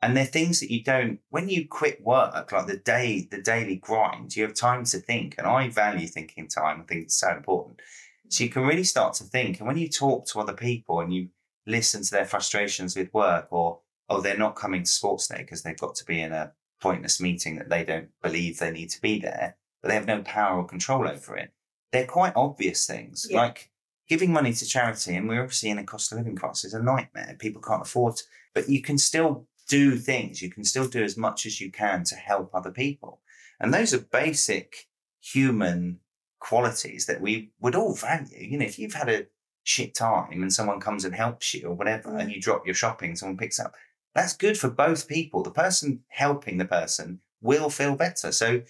And 0.02 0.16
they're 0.16 0.26
things 0.26 0.62
that 0.62 0.72
you 0.72 0.82
don't, 0.82 1.20
when 1.30 1.50
you 1.50 1.68
quit 1.68 2.02
work, 2.02 2.52
like 2.52 2.68
the 2.68 2.78
day, 2.78 3.28
the 3.30 3.42
daily 3.42 3.76
grind, 3.76 4.36
you 4.36 4.44
have 4.44 4.54
time 4.54 4.86
to 4.86 4.98
think. 4.98 5.36
And 5.38 5.46
I 5.46 5.68
value 5.70 6.08
thinking 6.08 6.48
time. 6.48 6.82
I 6.82 6.84
think 6.86 7.04
it's 7.04 7.20
so 7.20 7.36
important. 7.36 7.82
So 8.30 8.46
you 8.46 8.50
can 8.50 8.64
really 8.64 8.86
start 8.86 9.14
to 9.16 9.26
think. 9.26 9.60
And 9.60 9.68
when 9.68 9.78
you 9.78 9.90
talk 9.90 10.26
to 10.28 10.40
other 10.40 10.54
people 10.54 11.02
and 11.02 11.14
you 11.14 11.28
listen 11.70 12.04
to 12.04 12.12
their 12.12 12.26
frustrations 12.26 12.96
with 12.96 13.14
work 13.14 13.48
or, 13.52 13.80
oh, 14.10 14.22
they're 14.22 14.38
not 14.38 14.56
coming 14.56 14.84
to 14.84 14.90
sports 14.90 15.28
day 15.28 15.38
because 15.38 15.62
they've 15.62 15.78
got 15.78 15.96
to 15.96 16.06
be 16.06 16.22
in 16.22 16.32
a 16.32 16.52
pointless 16.82 17.22
meeting 17.22 17.58
that 17.58 17.70
they 17.70 17.84
don't 17.84 18.10
believe 18.22 18.58
they 18.58 18.72
need 18.72 18.90
to 18.90 19.02
be 19.02 19.20
there, 19.20 19.56
but 19.82 19.90
they 19.90 19.96
have 19.96 20.08
no 20.08 20.22
power 20.24 20.60
or 20.60 20.66
control 20.66 21.08
over 21.08 21.38
it. 21.38 21.54
They're 21.92 22.08
quite 22.08 22.34
obvious 22.36 22.86
things. 22.86 23.28
Yeah. 23.30 23.38
Like 23.38 23.72
giving 24.08 24.34
money 24.34 24.54
to 24.54 24.66
charity, 24.66 25.16
and 25.16 25.28
we're 25.28 25.42
obviously 25.42 25.70
in 25.70 25.78
a 25.78 25.84
cost 25.84 26.12
of 26.12 26.18
living 26.18 26.36
crisis, 26.36 26.66
is 26.66 26.74
a 26.74 26.82
nightmare. 26.82 27.36
People 27.40 27.62
can't 27.62 27.82
afford, 27.82 28.16
to, 28.18 28.24
but 28.54 28.70
you 28.70 28.82
can 28.82 28.98
still 28.98 29.48
do 29.68 29.98
things. 29.98 30.42
You 30.42 30.50
can 30.50 30.64
still 30.64 30.88
do 30.88 31.04
as 31.04 31.16
much 31.18 31.46
as 31.46 31.62
you 31.62 31.72
can 31.72 32.04
to 32.06 32.16
help 32.16 32.54
other 32.54 32.72
people. 32.72 33.22
And 33.60 33.74
those 33.74 33.94
are 33.94 34.00
basic 34.00 34.88
human 35.22 36.00
qualities 36.40 37.06
that 37.06 37.22
we 37.22 37.52
would 37.60 37.76
all 37.76 37.94
value. 37.94 38.38
You 38.40 38.58
know, 38.58 38.66
if 38.66 38.80
you've 38.80 38.94
had 38.94 39.10
a 39.10 39.28
shit 39.70 39.94
time 39.94 40.42
and 40.42 40.52
someone 40.52 40.80
comes 40.80 41.06
and 41.06 41.14
helps 41.14 41.54
you 41.54 41.68
or 41.68 41.74
whatever, 41.74 42.18
and 42.18 42.32
you 42.32 42.42
drop 42.42 42.66
your 42.66 42.76
shopping, 42.76 43.16
someone 43.16 43.38
picks 43.38 43.60
up, 43.60 43.76
that's 44.16 44.36
good 44.36 44.58
for 44.58 44.70
both 44.70 45.08
people. 45.08 45.44
The 45.44 45.52
person 45.52 46.02
helping 46.08 46.58
the 46.58 46.66
person 46.66 47.20
will 47.42 47.70
feel 47.70 47.96
better. 47.96 48.32
So 48.32 48.62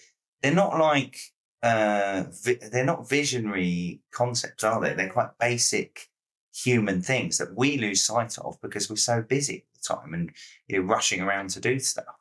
they're 0.42 0.54
not 0.54 0.78
like, 0.78 1.18
uh, 1.64 2.26
vi- 2.44 2.60
they're 2.70 2.84
not 2.84 3.08
visionary 3.08 4.02
concepts, 4.12 4.64
are 4.64 4.82
they? 4.82 4.94
They're 4.94 5.10
quite 5.10 5.38
basic 5.40 6.10
human 6.54 7.02
things 7.02 7.38
that 7.38 7.56
we 7.56 7.78
lose 7.78 8.04
sight 8.04 8.38
of 8.40 8.60
because 8.62 8.90
we're 8.90 8.98
so 8.98 9.22
busy 9.22 9.58
at 9.58 9.82
the 9.82 9.96
time 9.96 10.14
and 10.14 10.32
you 10.68 10.78
know 10.78 10.86
rushing 10.86 11.22
around 11.22 11.50
to 11.52 11.62
do 11.62 11.80
stuff. 11.80 12.16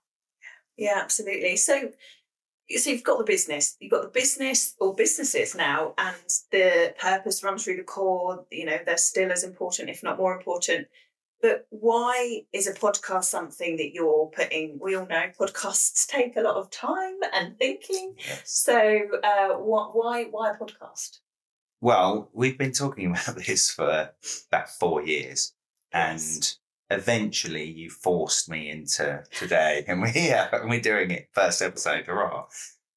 Yeah, 0.77 1.01
absolutely. 1.03 1.57
So, 1.57 1.91
so 2.77 2.91
you've 2.91 3.05
got 3.05 3.19
the 3.19 3.25
business, 3.25 3.77
you've 3.81 3.91
got 3.91 4.03
the 4.03 4.09
business 4.09 4.75
or 4.79 4.95
businesses 4.95 5.55
now, 5.55 5.95
and 5.99 6.17
the 6.53 6.95
purpose 6.99 7.43
runs 7.43 7.65
through 7.65 7.77
the 7.77 7.83
core. 7.83 8.45
You 8.51 8.67
know, 8.67 8.79
they're 8.85 8.99
still 8.99 9.33
as 9.33 9.45
important, 9.45 9.91
if 9.91 10.03
not 10.03 10.19
more 10.19 10.37
important. 10.37 10.89
But 11.41 11.67
why 11.71 12.43
is 12.53 12.67
a 12.67 12.75
podcast 12.75 13.25
something 13.25 13.77
that 13.77 13.93
you're 13.93 14.27
putting? 14.27 14.79
We 14.81 14.97
all 14.97 15.07
know 15.07 15.31
podcasts 15.39 16.07
take 16.09 16.37
a 16.37 16.41
lot 16.41 16.57
of 16.57 16.71
time 16.71 17.17
and 17.33 17.57
thinking. 17.59 18.15
Yes. 18.19 18.43
So, 18.45 19.07
uh, 19.23 19.55
what, 19.55 19.97
why, 19.97 20.25
why 20.25 20.51
a 20.51 20.57
podcast? 20.57 21.21
Well, 21.81 22.29
we've 22.33 22.59
been 22.59 22.73
talking 22.73 23.07
about 23.11 23.37
this 23.37 23.71
for 23.71 24.11
about 24.51 24.69
four 24.69 25.05
years, 25.05 25.55
Yes. 25.95 26.59
Eventually 26.91 27.65
you 27.65 27.91
forced 27.91 28.49
me 28.49 28.71
into 28.71 29.23
today, 29.31 29.85
and 29.89 30.01
we're 30.01 30.09
here 30.09 30.49
and 30.53 30.71
we're 30.71 30.81
doing 30.81 31.11
it 31.11 31.29
first 31.33 31.63
episode, 31.63 32.07
hurrah! 32.07 32.47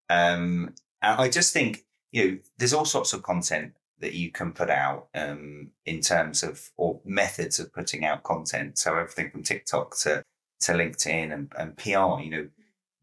Um, 0.09 0.73
and 1.01 1.21
I 1.21 1.29
just 1.29 1.53
think 1.53 1.85
you 2.11 2.31
know 2.31 2.37
there's 2.57 2.73
all 2.73 2.85
sorts 2.85 3.13
of 3.13 3.23
content 3.23 3.73
that 3.99 4.13
you 4.13 4.31
can 4.31 4.51
put 4.51 4.69
out 4.69 5.07
um, 5.15 5.69
in 5.85 6.01
terms 6.01 6.43
of 6.43 6.71
or 6.77 6.99
methods 7.05 7.59
of 7.59 7.73
putting 7.73 8.03
out 8.03 8.23
content. 8.23 8.77
So 8.77 8.97
everything 8.97 9.31
from 9.31 9.43
TikTok 9.43 9.97
to 9.99 10.23
to 10.61 10.73
LinkedIn 10.73 11.33
and, 11.33 11.51
and 11.57 11.77
PR. 11.77 12.21
You 12.21 12.29
know, 12.29 12.47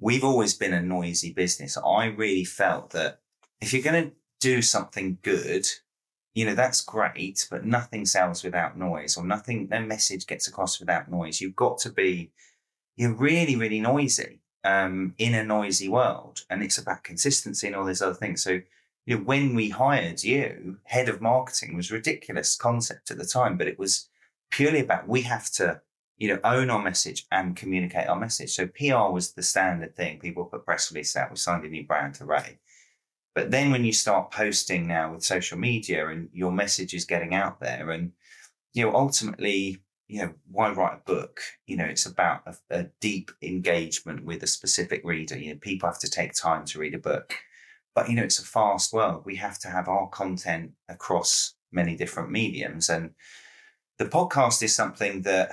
we've 0.01 0.25
always 0.25 0.55
been 0.55 0.73
a 0.73 0.83
noisy 0.83 1.33
business. 1.33 1.77
I 1.77 2.07
really 2.07 2.45
felt 2.45 2.91
that 2.91 3.21
if 3.61 3.73
you're 3.73 3.83
going 3.83 4.11
to 4.11 4.17
do 4.41 4.63
something 4.63 5.19
good, 5.23 5.67
you 6.39 6.45
know, 6.45 6.55
that's 6.55 6.83
great, 6.83 7.49
but 7.51 7.65
nothing 7.65 8.07
sells 8.07 8.45
without 8.45 8.79
noise 8.79 9.17
or 9.17 9.25
nothing, 9.25 9.67
no 9.73 9.81
message 9.81 10.25
gets 10.25 10.47
across 10.47 10.79
without 10.79 11.11
noise. 11.11 11.41
You've 11.41 11.57
got 11.57 11.79
to 11.79 11.91
be, 11.91 12.31
you're 12.97 13.13
really, 13.13 13.57
really 13.57 13.81
noisy 13.81 14.39
um, 14.63 15.15
in 15.19 15.35
a 15.35 15.43
noisy 15.43 15.89
world. 15.89 16.43
And 16.49 16.63
it's 16.63 16.79
about 16.79 17.03
consistency 17.03 17.67
and 17.67 17.75
all 17.75 17.85
these 17.85 18.01
other 18.01 18.15
things. 18.15 18.45
So, 18.45 18.61
you 19.05 19.17
know, 19.17 19.25
when 19.25 19.57
we 19.57 19.71
hired 19.71 20.23
you, 20.23 20.79
head 20.85 21.09
of 21.09 21.21
marketing 21.21 21.75
was 21.75 21.91
ridiculous 21.91 22.55
concept 22.55 23.11
at 23.11 23.19
the 23.19 23.27
time, 23.27 23.59
but 23.59 23.67
it 23.67 23.77
was 23.77 24.09
purely 24.53 24.79
about 24.79 25.09
we 25.09 25.23
have 25.23 25.51
to, 25.55 25.81
you 26.19 26.29
know, 26.29 26.39
own 26.45 26.71
our 26.71 26.81
message 26.81 27.27
and 27.33 27.57
communicate 27.57 28.07
our 28.07 28.15
message. 28.15 28.53
So 28.53 28.69
PR 28.69 29.13
was 29.13 29.33
the 29.33 29.43
standard 29.43 29.97
thing. 29.97 30.21
People 30.21 30.45
put 30.45 30.65
press 30.65 30.93
release 30.93 31.17
out. 31.17 31.31
We 31.31 31.37
signed 31.37 31.65
a 31.65 31.69
new 31.69 31.85
brand 31.85 32.15
to 32.15 32.27
Ray. 32.27 32.61
But 33.39 33.53
then 33.53 33.71
when 33.71 33.85
you 33.85 33.93
start 33.93 34.33
posting 34.33 34.89
now 34.89 35.13
with 35.13 35.23
social 35.23 35.59
media 35.59 36.09
and 36.09 36.29
your 36.33 36.51
message 36.51 36.93
is 36.93 37.05
getting 37.05 37.37
out 37.37 37.61
there 37.61 37.93
and, 37.93 38.11
you 38.73 38.85
know, 38.85 38.93
ultimately, 38.93 39.79
you 40.09 40.23
know, 40.23 40.35
why 40.51 40.73
write 40.73 40.95
a 40.99 41.07
book? 41.07 41.39
You 41.69 41.77
know, 41.77 41.85
it's 41.85 42.05
about 42.05 42.41
a, 42.47 42.57
a 42.69 42.87
deep 43.01 43.31
engagement 43.41 44.25
with 44.25 44.43
a 44.43 44.49
specific 44.49 45.03
reader. 45.05 45.39
You 45.39 45.53
know, 45.53 45.59
people 45.61 45.89
have 45.89 46.01
to 46.01 46.11
take 46.11 46.35
time 46.35 46.65
to 46.65 46.81
read 46.81 46.97
a 46.97 46.99
book. 46.99 47.33
But, 47.95 48.09
you 48.11 48.17
know, 48.17 48.25
it's 48.25 48.41
a 48.41 48.45
fast 48.45 48.93
world. 48.93 49.23
We 49.25 49.37
have 49.37 49.61
to 49.61 49.69
have 49.69 49.87
our 49.87 50.09
content 50.09 50.73
across 50.89 51.55
many 51.71 51.95
different 51.95 52.33
mediums. 52.33 52.89
And 52.89 53.11
the 53.99 54.07
podcast 54.07 54.65
is 54.65 54.75
something 54.75 55.23
that 55.23 55.53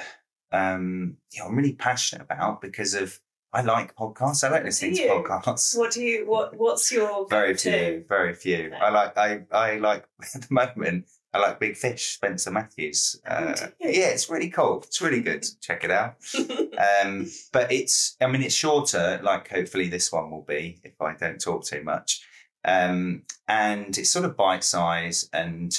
um, 0.51 1.17
you 1.33 1.39
know, 1.39 1.49
I'm 1.49 1.55
really 1.55 1.73
passionate 1.73 2.23
about 2.23 2.61
because 2.61 2.95
of 2.95 3.19
I 3.55 3.61
like 3.61 3.95
podcasts. 3.95 4.43
I 4.43 4.49
like 4.49 4.65
listening 4.65 4.95
to 4.97 5.03
podcasts. 5.07 5.77
What 5.77 5.91
do 5.93 6.01
you? 6.03 6.27
What 6.27 6.55
What's 6.57 6.91
your 6.91 7.25
Very 7.29 7.55
few, 7.55 8.03
very 8.07 8.33
few. 8.33 8.65
Okay. 8.67 8.75
I 8.75 8.89
like, 8.89 9.17
I, 9.17 9.41
I 9.51 9.77
like 9.77 10.05
at 10.35 10.41
the 10.41 10.53
moment. 10.53 11.05
I 11.33 11.39
like 11.39 11.59
Big 11.59 11.75
Fish, 11.75 12.13
Spencer 12.15 12.51
Matthews. 12.51 13.19
Uh, 13.27 13.55
Oh, 13.57 13.67
you? 13.79 13.89
yeah, 13.89 14.07
it's 14.07 14.29
really 14.29 14.49
cool. 14.49 14.83
It's 14.87 15.01
really 15.01 15.21
good. 15.21 15.45
Check 15.61 15.83
it 15.83 15.91
out. 15.91 16.15
Um, 16.75 17.27
but 17.53 17.71
it's, 17.71 18.17
I 18.19 18.27
mean, 18.27 18.41
it's 18.41 18.53
shorter. 18.53 19.21
Like 19.23 19.49
hopefully 19.49 19.87
this 19.87 20.11
one 20.11 20.29
will 20.29 20.41
be 20.43 20.81
if 20.83 21.01
I 21.01 21.13
don't 21.13 21.39
talk 21.39 21.63
too 21.65 21.81
much. 21.83 22.21
Um, 22.65 23.23
and 23.47 23.97
it's 23.97 24.09
sort 24.09 24.25
of 24.25 24.35
bite 24.35 24.65
size, 24.65 25.29
and 25.31 25.71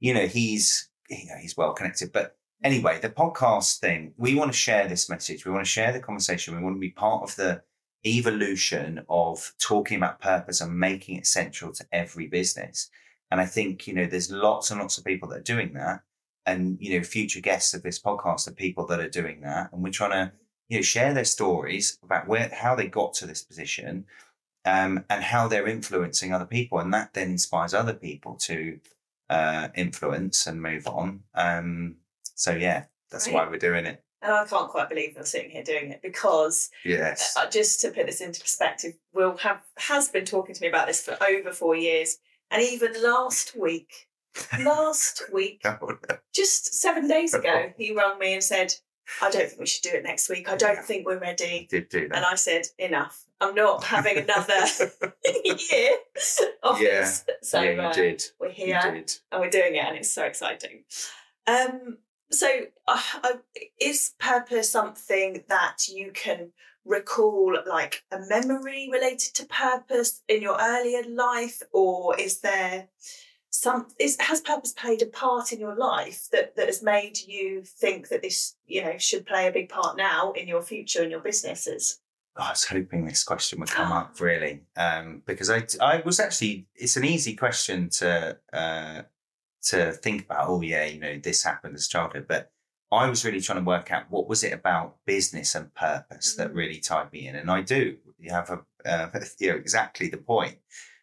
you 0.00 0.12
know 0.12 0.26
he's, 0.26 0.90
you 1.08 1.24
know, 1.30 1.36
he's 1.40 1.56
well 1.56 1.72
connected. 1.72 2.12
But 2.12 2.36
anyway, 2.64 2.98
the 3.00 3.10
podcast 3.10 3.78
thing, 3.78 4.14
we 4.16 4.34
want 4.34 4.50
to 4.50 4.58
share 4.58 4.88
this 4.88 5.08
message. 5.08 5.44
We 5.44 5.52
want 5.52 5.64
to 5.64 5.70
share 5.70 5.92
the 5.92 6.00
conversation. 6.00 6.56
We 6.56 6.62
want 6.62 6.76
to 6.76 6.80
be 6.80 6.90
part 6.90 7.22
of 7.22 7.36
the 7.36 7.62
evolution 8.06 9.04
of 9.08 9.52
talking 9.60 9.98
about 9.98 10.20
purpose 10.20 10.60
and 10.60 10.78
making 10.78 11.16
it 11.16 11.26
central 11.26 11.72
to 11.72 11.84
every 11.92 12.26
business. 12.26 12.90
And 13.30 13.40
I 13.40 13.46
think, 13.46 13.86
you 13.86 13.94
know, 13.94 14.06
there's 14.06 14.30
lots 14.30 14.70
and 14.70 14.80
lots 14.80 14.98
of 14.98 15.04
people 15.04 15.28
that 15.28 15.38
are 15.38 15.42
doing 15.42 15.74
that. 15.74 16.00
And, 16.46 16.76
you 16.80 16.96
know, 16.96 17.04
future 17.04 17.40
guests 17.40 17.74
of 17.74 17.82
this 17.82 18.00
podcast 18.00 18.48
are 18.48 18.52
people 18.52 18.86
that 18.86 19.00
are 19.00 19.08
doing 19.08 19.40
that. 19.42 19.70
And 19.72 19.82
we're 19.82 19.90
trying 19.90 20.10
to, 20.10 20.32
you 20.68 20.78
know, 20.78 20.82
share 20.82 21.14
their 21.14 21.24
stories 21.24 21.98
about 22.02 22.28
where, 22.28 22.50
how 22.52 22.74
they 22.74 22.88
got 22.88 23.14
to 23.14 23.26
this 23.26 23.42
position, 23.42 24.06
um, 24.66 25.04
and 25.08 25.22
how 25.22 25.48
they're 25.48 25.66
influencing 25.66 26.32
other 26.32 26.46
people. 26.46 26.78
And 26.78 26.92
that 26.92 27.14
then 27.14 27.30
inspires 27.30 27.74
other 27.74 27.94
people 27.94 28.34
to, 28.36 28.78
uh, 29.30 29.68
influence 29.74 30.46
and 30.46 30.60
move 30.60 30.86
on. 30.86 31.20
Um, 31.34 31.96
so 32.34 32.52
yeah, 32.52 32.84
that's 33.10 33.24
Great. 33.24 33.34
why 33.34 33.48
we're 33.48 33.58
doing 33.58 33.86
it. 33.86 34.02
and 34.22 34.32
I 34.32 34.44
can't 34.46 34.70
quite 34.70 34.88
believe 34.88 35.14
I'm 35.16 35.24
sitting 35.24 35.50
here 35.50 35.62
doing 35.62 35.90
it 35.90 36.00
because 36.02 36.70
Yes. 36.84 37.34
uh, 37.36 37.48
just 37.48 37.80
to 37.82 37.90
put 37.90 38.06
this 38.06 38.20
into 38.20 38.40
perspective, 38.40 38.94
Will 39.12 39.36
have 39.38 39.60
has 39.78 40.08
been 40.08 40.24
talking 40.24 40.54
to 40.54 40.60
me 40.60 40.68
about 40.68 40.86
this 40.86 41.02
for 41.02 41.16
over 41.28 41.52
four 41.52 41.76
years, 41.76 42.16
and 42.50 42.62
even 42.62 42.92
last 43.02 43.56
week, 43.58 43.90
last 44.58 45.22
week, 45.32 45.62
just 46.34 46.74
seven 46.74 47.06
days 47.08 47.34
ago, 47.34 47.72
he 47.78 47.94
rang 47.94 48.18
me 48.18 48.34
and 48.34 48.42
said, 48.42 48.74
"I 49.22 49.30
don't 49.30 49.46
think 49.48 49.60
we 49.60 49.66
should 49.66 49.82
do 49.82 49.96
it 49.96 50.02
next 50.04 50.28
week. 50.28 50.48
I 50.48 50.56
don't 50.56 50.74
Yeah. 50.76 50.82
think 50.82 51.06
we're 51.06 51.18
ready." 51.18 51.66
Did 51.70 51.88
do 51.88 52.08
that. 52.08 52.16
And. 52.16 52.24
I 52.26 52.34
said, 52.36 52.66
"Enough. 52.78 53.24
I'm 53.40 53.54
not 53.54 53.84
having 53.84 54.16
another 54.18 54.62
year 55.44 55.90
of 56.62 56.80
Yeah. 56.80 57.00
this." 57.00 57.24
So 57.42 57.60
yeah, 57.60 57.70
you 57.72 57.80
uh, 57.82 57.92
did. 57.92 58.22
we're 58.40 58.48
You 58.48 58.54
here 58.54 58.80
did. 58.82 59.12
and 59.30 59.40
we're 59.42 59.50
doing 59.50 59.74
it, 59.74 59.84
and 59.84 59.96
it's 59.98 60.10
so 60.12 60.24
exciting. 60.24 60.84
Um, 61.46 61.98
so, 62.34 62.48
uh, 62.86 63.00
is 63.80 64.14
purpose 64.18 64.70
something 64.70 65.44
that 65.48 65.88
you 65.88 66.10
can 66.12 66.50
recall, 66.84 67.56
like 67.66 68.02
a 68.10 68.18
memory 68.28 68.88
related 68.92 69.34
to 69.34 69.46
purpose 69.46 70.22
in 70.28 70.42
your 70.42 70.56
earlier 70.60 71.02
life, 71.08 71.62
or 71.72 72.18
is 72.18 72.40
there 72.40 72.88
some? 73.50 73.88
Is 73.98 74.16
has 74.20 74.40
purpose 74.40 74.72
played 74.72 75.02
a 75.02 75.06
part 75.06 75.52
in 75.52 75.60
your 75.60 75.76
life 75.76 76.28
that 76.32 76.56
that 76.56 76.66
has 76.66 76.82
made 76.82 77.18
you 77.26 77.62
think 77.64 78.08
that 78.08 78.22
this, 78.22 78.56
you 78.66 78.82
know, 78.82 78.98
should 78.98 79.26
play 79.26 79.46
a 79.46 79.52
big 79.52 79.68
part 79.68 79.96
now 79.96 80.32
in 80.32 80.48
your 80.48 80.62
future 80.62 81.02
and 81.02 81.10
your 81.10 81.20
businesses? 81.20 82.00
I 82.36 82.50
was 82.50 82.64
hoping 82.64 83.04
this 83.04 83.22
question 83.22 83.60
would 83.60 83.70
come 83.70 83.92
up 83.92 84.20
really, 84.20 84.62
um, 84.76 85.22
because 85.26 85.50
I 85.50 85.66
I 85.80 86.02
was 86.04 86.20
actually 86.20 86.66
it's 86.74 86.96
an 86.96 87.04
easy 87.04 87.34
question 87.34 87.88
to 87.90 88.38
uh, 88.52 89.02
to 89.64 89.92
think 89.92 90.24
about. 90.24 90.48
Oh 90.48 90.60
yeah, 90.60 90.84
you 90.86 91.00
know 91.00 91.18
this 91.18 91.42
happened 91.42 91.74
as 91.76 91.88
childhood, 91.88 92.26
but 92.28 92.50
I 92.92 93.08
was 93.08 93.24
really 93.24 93.40
trying 93.40 93.58
to 93.58 93.64
work 93.64 93.90
out 93.90 94.10
what 94.10 94.28
was 94.28 94.44
it 94.44 94.52
about 94.52 94.96
business 95.06 95.54
and 95.54 95.74
purpose 95.74 96.34
that 96.36 96.52
Mm. 96.52 96.54
really 96.54 96.80
tied 96.80 97.12
me 97.12 97.26
in, 97.28 97.36
and 97.36 97.50
I 97.50 97.62
do. 97.62 97.96
You 98.18 98.30
have 98.32 98.50
a 98.50 98.64
uh, 98.88 99.10
you 99.38 99.50
know 99.50 99.56
exactly 99.56 100.08
the 100.08 100.18
point. 100.18 100.58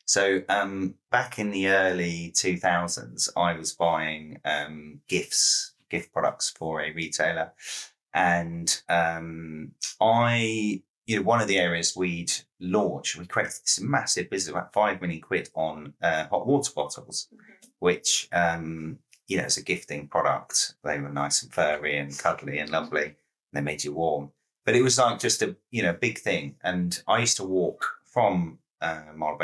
So 0.06 0.42
um, 0.50 0.96
back 1.10 1.40
in 1.40 1.52
the 1.52 1.70
early 1.70 2.32
two 2.36 2.58
thousands, 2.58 3.30
I 3.38 3.54
was 3.54 3.74
buying 3.74 4.40
um, 4.44 5.00
gifts, 5.08 5.74
gift 5.90 6.12
products 6.12 6.50
for 6.50 6.82
a 6.82 6.92
retailer. 6.94 7.54
And 8.14 8.82
um, 8.90 9.72
I, 10.02 10.82
you 11.06 11.16
know, 11.16 11.22
one 11.22 11.42
of 11.42 11.48
the 11.48 11.60
areas 11.60 11.96
we'd 11.96 12.34
launch, 12.60 13.16
we 13.16 13.26
created 13.26 13.54
this 13.64 13.80
massive 13.82 14.30
business, 14.30 14.52
about 14.52 14.74
five 14.74 15.00
million 15.02 15.22
quid 15.22 15.50
on 15.56 15.94
uh, 16.02 16.28
hot 16.28 16.46
water 16.46 16.72
bottles, 16.76 17.30
Mm-hmm. 17.34 17.61
Which, 17.82 18.30
um, 18.32 19.00
you 19.28 19.38
know, 19.38 19.44
as 19.44 19.58
a 19.58 19.64
gifting 19.64 20.08
product, 20.08 20.76
they 20.84 21.00
were 21.00 21.10
nice 21.10 21.42
and 21.42 21.52
furry 21.52 21.98
and 21.98 22.18
cuddly 22.18 22.60
and 22.60 22.70
lovely. 22.70 23.06
And 23.06 23.16
They 23.54 23.62
made 23.62 23.84
you 23.84 23.94
warm. 23.94 24.32
But 24.66 24.76
it 24.76 24.84
was 24.84 25.00
like 25.00 25.20
just 25.20 25.42
a, 25.42 25.56
you 25.72 25.82
know, 25.82 25.94
big 25.94 26.20
thing. 26.20 26.56
And 26.64 27.02
I 27.08 27.18
used 27.18 27.38
to 27.38 27.44
walk 27.44 27.84
from 28.06 28.60
uh, 28.82 29.02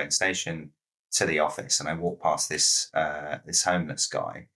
Station 0.09 0.69
to 1.13 1.25
the 1.25 1.39
office 1.39 1.79
and 1.79 1.89
I 1.89 1.93
walked 1.93 2.21
past 2.21 2.47
this, 2.47 2.91
uh, 2.93 3.39
this 3.43 3.63
homeless 3.63 4.05
guy. 4.05 4.47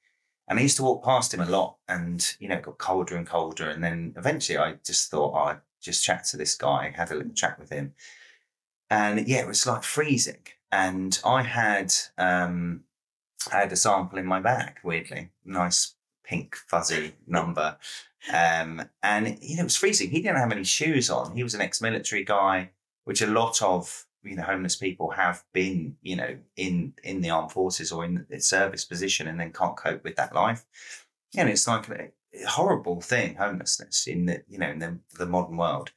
And 0.48 0.60
I 0.60 0.62
used 0.62 0.78
to 0.78 0.84
walk 0.84 1.04
past 1.04 1.34
him 1.34 1.42
a 1.42 1.50
lot 1.50 1.78
and, 1.88 2.36
you 2.40 2.50
know, 2.50 2.58
it 2.58 2.64
got 2.64 2.78
colder 2.78 3.18
and 3.18 3.26
colder. 3.26 3.70
And 3.72 3.84
then 3.84 4.14
eventually 4.16 4.60
I 4.60 4.76
just 4.86 5.10
thought, 5.10 5.34
oh, 5.34 5.50
I'd 5.50 5.62
just 5.82 6.04
chat 6.04 6.26
to 6.26 6.38
this 6.38 6.54
guy, 6.54 6.94
had 6.96 7.10
a 7.10 7.16
little 7.16 7.34
chat 7.34 7.58
with 7.58 7.72
him. 7.72 7.94
And 8.92 9.28
yeah, 9.28 9.40
it 9.40 9.48
was 9.48 9.66
like 9.66 9.82
freezing. 9.82 10.46
And 10.72 11.20
I 11.26 11.42
had, 11.42 11.92
um, 12.20 12.84
I 13.52 13.58
had 13.58 13.72
a 13.72 13.76
sample 13.76 14.18
in 14.18 14.26
my 14.26 14.40
bag, 14.40 14.78
weirdly. 14.84 15.30
Nice 15.46 15.96
pink 16.24 16.56
fuzzy 16.56 17.14
number. 17.28 17.78
Um, 18.32 18.84
and 19.02 19.38
you 19.42 19.56
know, 19.56 19.62
it 19.62 19.66
was 19.66 19.78
freezing. 19.78 20.10
He 20.12 20.22
didn't 20.22 20.38
have 20.38 20.52
any 20.52 20.64
shoes 20.64 21.10
on. 21.10 21.36
He 21.36 21.44
was 21.44 21.54
an 21.54 21.62
ex-military 21.62 22.24
guy, 22.24 22.72
which 23.04 23.22
a 23.22 23.28
lot 23.28 23.62
of 23.62 24.06
you 24.24 24.36
know 24.36 24.44
homeless 24.44 24.76
people 24.76 25.12
have 25.12 25.44
been, 25.54 25.98
you 26.02 26.16
know, 26.16 26.38
in 26.56 26.94
in 27.04 27.22
the 27.22 27.32
armed 27.32 27.52
forces 27.52 27.92
or 27.92 28.06
in 28.06 28.26
the 28.30 28.40
service 28.40 28.86
position, 28.86 29.28
and 29.28 29.40
then 29.40 29.52
can't 29.52 29.78
cope 29.78 30.04
with 30.04 30.16
that 30.18 30.36
life. 30.36 30.66
And 31.36 31.50
it's 31.50 31.68
like 31.68 31.90
a, 31.90 32.12
horrible 32.48 33.02
thing, 33.02 33.36
homelessness 33.36 34.08
in 34.08 34.26
the 34.26 34.44
you 34.48 34.58
know 34.58 34.70
in 34.70 34.80
the, 34.80 35.00
the 35.18 35.26
modern 35.26 35.58
world. 35.58 35.92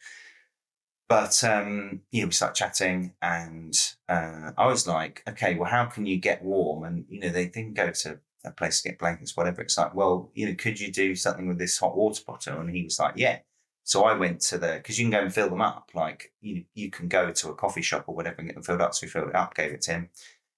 But 1.09 1.45
um, 1.45 2.01
yeah, 2.13 2.25
we 2.25 2.31
start 2.31 2.55
chatting, 2.55 3.13
and 3.21 3.75
uh, 4.09 4.53
I 4.57 4.67
was 4.67 4.87
like, 4.87 5.23
okay, 5.29 5.55
well, 5.55 5.71
how 5.71 5.85
can 5.85 6.07
you 6.07 6.17
get 6.17 6.43
warm? 6.43 6.85
And 6.85 7.05
you 7.09 7.21
know, 7.21 7.29
they 7.29 7.47
didn't 7.47 7.75
go 7.75 7.91
to 7.91 8.21
a 8.45 8.51
place 8.51 8.81
to 8.81 8.89
get 8.89 8.99
blankets, 8.99 9.37
whatever. 9.37 9.63
It's 9.63 9.77
like, 9.77 9.95
well, 9.95 10.31
you 10.35 10.47
know, 10.47 10.55
could 10.55 10.81
you 10.81 10.93
do 10.93 11.15
something 11.15 11.47
with 11.47 11.59
this 11.59 11.79
hot 11.79 11.97
water 11.97 12.23
bottle? 12.27 12.61
And 12.61 12.71
he 12.75 12.85
was 12.85 12.99
like, 12.99 13.15
yeah. 13.17 13.41
So 13.85 14.05
I 14.05 14.15
went 14.15 14.41
to 14.43 14.59
the 14.59 14.75
because 14.75 14.99
you 14.99 15.05
can 15.05 15.11
go 15.11 15.21
and 15.21 15.35
fill 15.35 15.51
them 15.51 15.61
up. 15.61 15.91
Like 15.95 16.33
you, 16.41 16.65
you 16.75 16.91
can 16.91 17.09
go 17.09 17.31
to 17.31 17.49
a 17.51 17.55
coffee 17.55 17.83
shop 17.83 18.05
or 18.07 18.15
whatever 18.15 18.37
and 18.39 18.49
get 18.49 18.55
them 18.55 18.63
filled 18.63 18.81
up. 18.81 18.95
So 18.95 19.07
we 19.07 19.11
filled 19.11 19.29
it 19.29 19.35
up, 19.35 19.55
gave 19.55 19.73
it 19.73 19.83
to 19.83 19.93
him, 19.93 20.09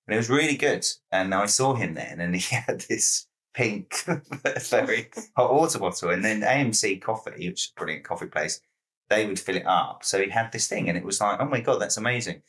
and 0.07 0.15
it 0.15 0.17
was 0.17 0.31
really 0.31 0.57
good. 0.57 0.87
And 1.11 1.35
I 1.35 1.47
saw 1.47 1.75
him 1.75 1.95
then, 1.95 2.21
and 2.21 2.37
he 2.37 2.55
had 2.67 2.83
this 2.83 3.27
pink, 3.53 4.05
very 4.71 5.11
hot 5.37 5.53
water 5.53 5.79
bottle, 5.81 6.11
and 6.11 6.25
then 6.25 6.43
AMT 6.43 7.03
Coffee, 7.03 7.49
which 7.49 7.65
is 7.65 7.73
a 7.77 7.79
brilliant 7.79 8.05
coffee 8.05 8.27
place, 8.27 8.61
they 9.09 9.27
would 9.27 9.39
fill 9.39 9.57
it 9.57 9.67
up. 9.67 10.05
So 10.05 10.21
he 10.21 10.31
had 10.31 10.53
this 10.53 10.69
thing, 10.69 10.89
and 10.89 10.99
it 10.99 11.05
was 11.05 11.21
like, 11.21 11.41
oh 11.41 11.47
my 11.47 11.61
god, 11.61 11.81
that's 11.81 11.97
amazing. 11.97 12.43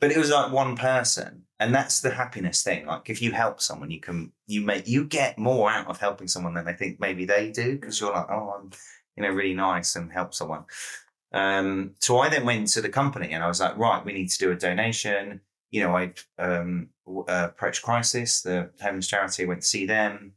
But 0.00 0.10
it 0.10 0.18
was 0.18 0.30
like 0.30 0.52
one 0.52 0.76
person, 0.76 1.42
and 1.58 1.74
that's 1.74 2.00
the 2.00 2.10
happiness 2.10 2.62
thing. 2.62 2.86
Like 2.86 3.08
if 3.08 3.22
you 3.22 3.32
help 3.32 3.60
someone, 3.60 3.90
you 3.90 4.00
can 4.00 4.32
you 4.46 4.60
make 4.60 4.86
you 4.86 5.04
get 5.04 5.38
more 5.38 5.70
out 5.70 5.88
of 5.88 5.98
helping 5.98 6.28
someone 6.28 6.54
than 6.54 6.64
they 6.64 6.74
think 6.74 7.00
maybe 7.00 7.24
they 7.24 7.50
do 7.50 7.76
because 7.76 8.00
you're 8.00 8.12
like, 8.12 8.26
oh, 8.30 8.56
I'm 8.58 8.70
you 9.16 9.22
know 9.22 9.30
really 9.30 9.54
nice 9.54 9.96
and 9.96 10.12
help 10.12 10.34
someone. 10.34 10.64
Um, 11.32 11.94
so 12.00 12.18
I 12.18 12.28
then 12.28 12.46
went 12.46 12.68
to 12.68 12.80
the 12.80 12.88
company 12.88 13.32
and 13.32 13.42
I 13.42 13.48
was 13.48 13.60
like, 13.60 13.76
right, 13.76 14.04
we 14.04 14.12
need 14.12 14.30
to 14.30 14.38
do 14.38 14.52
a 14.52 14.56
donation. 14.56 15.40
You 15.72 15.82
know, 15.82 15.96
I 15.96 16.12
um, 16.38 16.90
uh, 17.06 17.48
approached 17.50 17.82
Crisis, 17.82 18.42
the 18.42 18.70
homeless 18.80 19.08
charity, 19.08 19.44
went 19.44 19.62
to 19.62 19.66
see 19.66 19.84
them, 19.84 20.34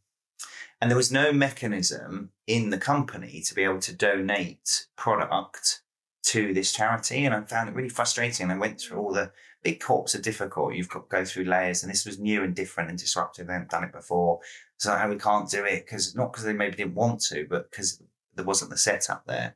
and 0.79 0.91
there 0.91 0.98
was 0.98 1.12
no 1.12 1.31
mechanism 1.34 2.31
in 2.46 2.69
the 2.69 2.77
company 2.77 3.41
to 3.41 3.55
be 3.55 3.63
able 3.63 3.79
to 3.79 3.96
donate 3.96 4.88
product 4.96 5.81
to 6.24 6.53
this 6.53 6.72
charity. 6.72 7.25
And 7.25 7.33
I 7.33 7.42
found 7.42 7.70
it 7.70 7.75
really 7.75 7.90
frustrating. 7.90 8.46
And 8.46 8.51
I 8.51 8.57
went 8.57 8.79
through 8.79 9.00
all 9.00 9.13
the 9.13 9.31
big 9.63 9.79
corps 9.79 10.13
are 10.13 10.22
difficult. 10.22 10.75
You've 10.75 10.90
got 10.90 11.09
to 11.09 11.16
go 11.16 11.25
through 11.25 11.46
layers, 11.46 11.83
and 11.83 11.92
this 11.92 12.05
was 12.05 12.20
new 12.20 12.44
and 12.44 12.55
different 12.55 12.90
and 12.90 13.00
disruptive. 13.00 13.48
They 13.48 13.53
hadn't 13.53 13.72
done 13.72 13.83
it 13.83 13.92
before. 13.92 14.40
So 14.77 14.94
oh, 14.94 14.98
how 14.98 15.09
we 15.09 15.18
can't 15.18 15.50
do 15.50 15.66
it 15.66 15.85
because 15.85 16.16
not 16.16 16.31
because 16.31 16.46
they 16.46 16.53
maybe 16.53 16.75
didn't 16.75 16.96
want 16.96 17.22
to, 17.22 17.48
but 17.50 17.72
because 17.72 18.01
there 18.35 18.46
wasn't 18.46 18.70
the 18.70 18.77
setup 18.77 19.25
there. 19.25 19.55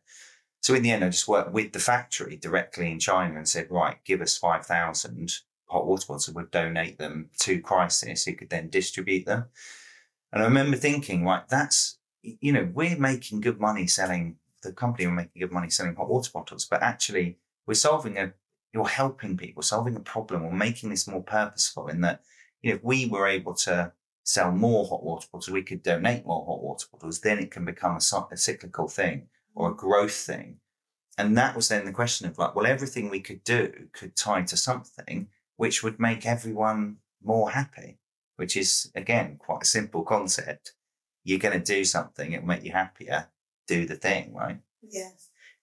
So 0.62 0.73
in 0.73 0.84
the 0.84 0.91
end, 0.91 1.03
I 1.03 1.10
just 1.10 1.27
worked 1.27 1.53
with 1.53 1.73
the 1.73 1.79
factory 1.79 2.36
directly 2.36 2.91
in 2.91 2.99
China 2.99 3.36
and 3.38 3.47
said, 3.47 3.67
right, 3.69 3.97
give 4.05 4.21
us 4.21 4.38
5,000 4.38 5.34
hot 5.67 5.88
water 5.88 6.05
bottles. 6.07 6.27
And 6.27 6.36
We'll 6.36 6.45
donate 6.45 6.97
them 6.97 7.29
to 7.39 7.60
Crisis 7.62 8.25
who 8.25 8.36
could 8.36 8.49
then 8.49 8.69
distribute 8.69 9.25
them. 9.25 9.45
And 10.32 10.41
I 10.41 10.46
remember 10.46 10.78
thinking, 10.78 11.26
right, 11.26 11.48
that's, 11.50 11.98
you 12.22 12.52
know, 12.52 12.70
we're 12.74 12.98
making 12.98 13.41
good 13.41 13.60
money 13.60 13.88
selling, 13.88 14.38
the 14.63 14.72
company 14.72 15.08
we're 15.08 15.13
making 15.13 15.39
good 15.39 15.52
money 15.52 15.70
selling 15.70 15.96
hot 15.96 16.10
water 16.10 16.32
bottles, 16.34 16.65
but 16.65 16.82
actually 16.82 17.38
we're 17.67 17.74
solving 17.74 18.17
a, 18.17 18.34
you're 18.74 18.88
helping 18.88 19.36
people, 19.36 19.62
solving 19.62 19.96
a 19.96 20.02
problem 20.02 20.44
or 20.44 20.54
making 20.54 20.89
this 20.89 21.08
more 21.08 21.24
purposeful 21.24 21.88
in 21.88 22.02
that, 22.02 22.22
you 22.62 22.70
know, 22.70 22.78
if 22.78 22.84
we 22.84 23.06
were 23.08 23.28
able 23.28 23.54
to 23.54 23.91
sell 24.24 24.52
more 24.52 24.86
hot 24.86 25.04
water 25.04 25.28
bottles, 25.32 25.50
we 25.50 25.63
could 25.63 25.84
donate 25.84 26.26
more 26.26 26.46
hot 26.46 26.63
water 26.63 26.88
bottles, 26.91 27.20
then 27.20 27.39
it 27.39 27.52
can 27.52 27.65
become 27.65 27.98
a, 27.98 28.34
a 28.34 28.38
cyclical 28.38 28.88
thing 28.88 29.28
or 29.56 29.72
a 29.72 29.76
growth 29.76 30.13
thing. 30.13 30.58
And 31.17 31.38
that 31.38 31.56
was 31.56 31.67
then 31.67 31.86
the 31.86 31.91
question 31.91 32.28
of 32.28 32.38
like, 32.38 32.56
well, 32.56 32.65
everything 32.65 33.10
we 33.10 33.20
could 33.20 33.44
do 33.44 33.89
could 33.91 34.15
tie 34.15 34.44
to 34.44 34.56
something 34.56 35.28
which 35.58 35.84
would 35.84 36.00
make 36.00 36.26
everyone 36.26 36.98
more 37.24 37.52
happy, 37.52 38.00
which 38.41 38.58
is 38.58 38.91
again 38.95 39.38
quite 39.38 39.62
a 39.62 39.65
simple 39.65 40.01
concept. 40.01 40.73
You're 41.23 41.38
going 41.38 41.62
to 41.62 41.73
do 41.75 41.86
something, 41.86 42.32
it'll 42.32 42.47
make 42.47 42.63
you 42.63 42.71
happier. 42.71 43.27
Do 43.67 43.86
the 43.86 43.93
thing, 43.95 44.34
right? 44.34 44.58
Yeah. 44.82 45.12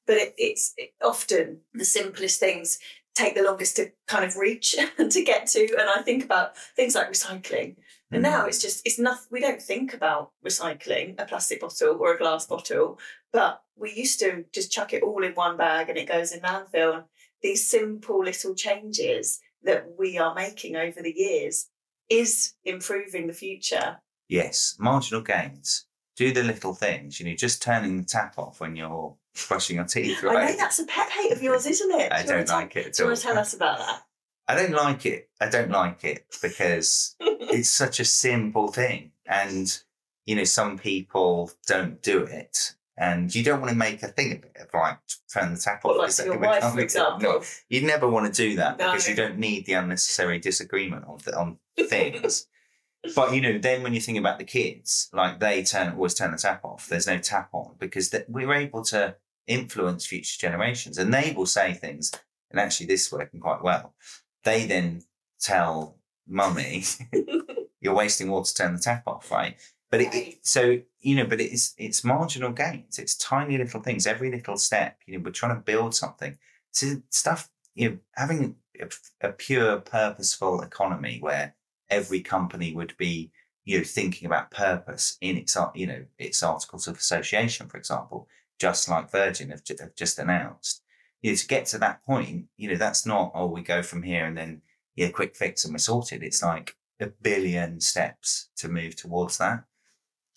But 0.07 0.19
it, 0.19 0.35
it's 0.39 0.75
it, 0.77 0.91
often 1.03 1.63
the 1.75 1.85
simplest 1.85 2.39
things 2.39 2.79
take 3.17 3.35
the 3.35 3.43
longest 3.43 3.75
to 3.77 3.91
kind 4.07 4.25
of 4.25 4.37
reach 4.37 4.77
and 4.99 5.11
to 5.11 5.25
get 5.25 5.49
to. 5.49 5.61
And 5.77 5.91
I 5.91 6.03
think 6.03 6.25
about 6.25 6.57
things 6.77 6.95
like 6.95 7.11
recycling. 7.11 7.75
And 8.13 8.23
now 8.23 8.45
mm. 8.45 8.49
it's 8.49 8.63
just, 8.63 8.87
it's 8.87 9.01
nothing, 9.01 9.27
we 9.33 9.41
don't 9.41 9.61
think 9.61 9.93
about 9.93 10.31
recycling 10.47 11.21
a 11.21 11.25
plastic 11.25 11.61
bottle 11.61 11.99
or 11.99 12.15
a 12.15 12.19
glass 12.19 12.47
bottle, 12.47 13.01
but 13.33 13.61
we 13.75 13.93
used 13.93 14.21
to 14.21 14.45
just 14.55 14.71
chuck 14.71 14.93
it 14.93 15.03
all 15.03 15.25
in 15.25 15.33
one 15.33 15.57
bag 15.57 15.89
and 15.89 15.99
it 15.99 16.07
goes 16.07 16.31
in 16.31 16.43
landfill. 16.43 16.95
And 16.95 17.05
these 17.43 17.69
simple 17.69 18.23
little 18.23 18.55
changes 18.55 19.41
that 19.65 19.85
we 19.99 20.17
are 20.17 20.33
making 20.33 20.77
over 20.77 21.03
the 21.03 21.15
years 21.15 21.67
is 22.09 22.55
improving 22.65 23.27
the 23.27 23.33
future. 23.33 23.99
Yes, 24.29 24.77
marginal 24.79 25.23
gains. 25.23 25.87
Do 26.17 26.33
the 26.33 26.43
little 26.43 26.75
things, 26.75 27.21
you 27.21 27.27
know, 27.27 27.35
just 27.35 27.63
turning 27.63 27.97
the 27.97 28.05
tap 28.05 28.39
off 28.39 28.61
when 28.61 28.75
you're 28.75 29.15
brushing 29.49 29.77
your 29.77 29.85
teeth, 29.85 30.23
right? 30.23 30.37
I 30.37 30.51
know 30.51 30.57
that's 30.57 30.81
a 30.81 30.87
pet 30.87 31.09
hate 31.11 31.33
of 31.33 31.43
yours, 31.43 31.67
isn't 31.67 31.91
it? 31.93 32.13
I 32.13 32.23
Do 32.25 32.33
I 32.33 32.37
don't 32.37 32.49
like 32.49 32.77
it 32.77 32.87
at 32.87 32.95
Do 32.95 33.05
you 33.05 33.07
want 33.09 33.19
to 33.19 33.23
tell 33.23 33.39
us 33.39 33.55
about 33.55 33.79
that? 33.79 34.03
I 34.49 34.55
don't 34.57 34.73
like 34.73 35.07
it. 35.07 35.29
I 35.41 35.49
don't 35.49 35.71
like 35.71 36.05
it 36.05 36.25
because 36.43 37.15
it's 37.21 37.71
such 37.71 38.01
a 38.01 38.05
simple 38.05 38.69
thing. 38.69 39.13
And, 39.27 39.79
you 40.27 40.35
know, 40.35 40.45
some 40.45 40.79
people 40.79 41.51
don't 41.67 42.03
do 42.03 42.25
it. 42.25 42.75
And 43.01 43.33
you 43.33 43.45
don't 43.45 43.61
want 43.61 43.71
to 43.71 43.77
make 43.77 44.03
a 44.03 44.09
thing 44.09 44.33
of 44.33 44.39
it, 44.43 44.57
of 44.61 44.69
like 44.75 44.99
turn 45.33 45.55
the 45.55 45.61
tap 45.61 45.85
off. 45.85 45.93
Or 45.93 45.99
like 45.99 46.09
because 46.09 46.27
your 46.27 46.39
wife, 46.39 46.65
for 46.73 46.81
example. 46.81 47.21
No, 47.21 47.43
you 47.69 47.83
never 47.87 48.09
want 48.09 48.33
to 48.33 48.43
do 48.43 48.57
that 48.57 48.77
No. 48.77 48.87
because 48.91 49.09
you 49.09 49.15
don't 49.15 49.39
need 49.39 49.67
the 49.67 49.75
unnecessary 49.75 50.41
disagreement 50.41 51.05
on, 51.07 51.19
th- 51.19 51.37
on 51.37 51.59
things. 51.89 52.49
but, 53.15 53.33
you 53.33 53.41
know, 53.41 53.57
then 53.59 53.85
when 53.85 53.95
you 53.95 54.01
think 54.01 54.19
about 54.19 54.39
the 54.39 54.45
kids, 54.45 55.09
like 55.13 55.39
they 55.39 55.63
turn 55.63 55.93
always 55.93 56.15
turn 56.15 56.33
the 56.33 56.39
tap 56.39 56.65
off. 56.65 56.89
There's 56.89 57.07
no 57.07 57.19
tap 57.19 57.51
on 57.53 57.77
because 57.79 58.11
th- 58.11 58.25
we're 58.29 58.53
able 58.53 58.83
to 58.87 59.15
influence 59.47 60.05
future 60.05 60.37
generations 60.39 60.99
and 60.99 61.15
they 61.15 61.33
will 61.37 61.47
say 61.47 61.75
things. 61.75 62.13
And 62.51 62.59
actually, 62.59 62.87
this 62.87 63.07
is 63.07 63.13
working 63.13 63.39
quite 63.39 63.63
well. 63.63 63.95
They 64.43 64.67
then 64.67 65.03
tell 65.41 65.99
mummy, 66.27 66.83
you're 67.81 67.95
wasting 67.95 68.29
water, 68.29 68.53
turn 68.53 68.75
the 68.75 68.81
tap 68.81 69.05
off, 69.07 69.31
right? 69.31 69.57
But 69.91 70.01
it, 70.03 70.15
it- 70.15 70.47
so 70.47 70.81
you 71.01 71.17
know, 71.17 71.27
but 71.27 71.41
it's 71.41 71.75
it's 71.79 72.05
marginal 72.05 72.53
gains. 72.53 72.99
It's 72.99 73.17
tiny 73.17 73.57
little 73.59 73.81
things. 73.81 74.07
Every 74.07 74.31
little 74.31 74.57
step, 74.57 74.99
you 75.07 75.17
know, 75.17 75.23
we're 75.25 75.31
trying 75.33 75.55
to 75.57 75.61
build 75.63 75.95
something. 75.95 76.37
So 76.73 77.03
stuff, 77.11 77.49
you 77.75 77.91
know, 77.91 77.99
having 78.17 78.57
a, 78.81 78.89
a 79.29 79.33
pure 79.33 79.81
purposeful 79.81 80.61
economy 80.63 81.19
where 81.21 81.55
every 81.91 82.21
company 82.21 82.75
would 82.75 82.97
be, 82.99 83.31
you 83.65 83.79
know, 83.79 83.85
thinking 83.85 84.27
about 84.27 84.51
purpose 84.51 85.17
in 85.21 85.37
its, 85.37 85.57
you 85.75 85.87
know, 85.87 86.05
its 86.19 86.43
articles 86.43 86.87
of 86.89 86.97
association, 86.97 87.69
for 87.69 87.77
example, 87.79 88.29
just 88.59 88.89
like 88.89 89.11
Virgin 89.11 89.51
have, 89.51 89.63
have 89.81 89.95
just 89.95 90.19
announced. 90.19 90.83
You 91.23 91.33
know, 91.33 91.37
to 91.37 91.47
get 91.47 91.67
to 91.67 91.79
that 91.79 92.03
point, 92.05 92.47
you 92.57 92.69
know, 92.71 92.77
that's 92.77 93.07
not 93.07 93.33
oh, 93.35 93.47
we 93.47 93.63
go 93.63 93.83
from 93.83 94.03
here 94.03 94.27
and 94.27 94.37
then 94.37 94.63
yeah, 94.97 95.11
quick 95.11 95.37
fix 95.37 95.65
and 95.65 95.73
we're 95.75 95.79
sorted. 95.79 96.23
It's 96.23 96.43
like 96.43 96.77
a 97.01 97.07
billion 97.07 97.81
steps 97.81 98.51
to 98.57 98.69
move 98.69 98.97
towards 98.97 99.39
that. 99.39 99.65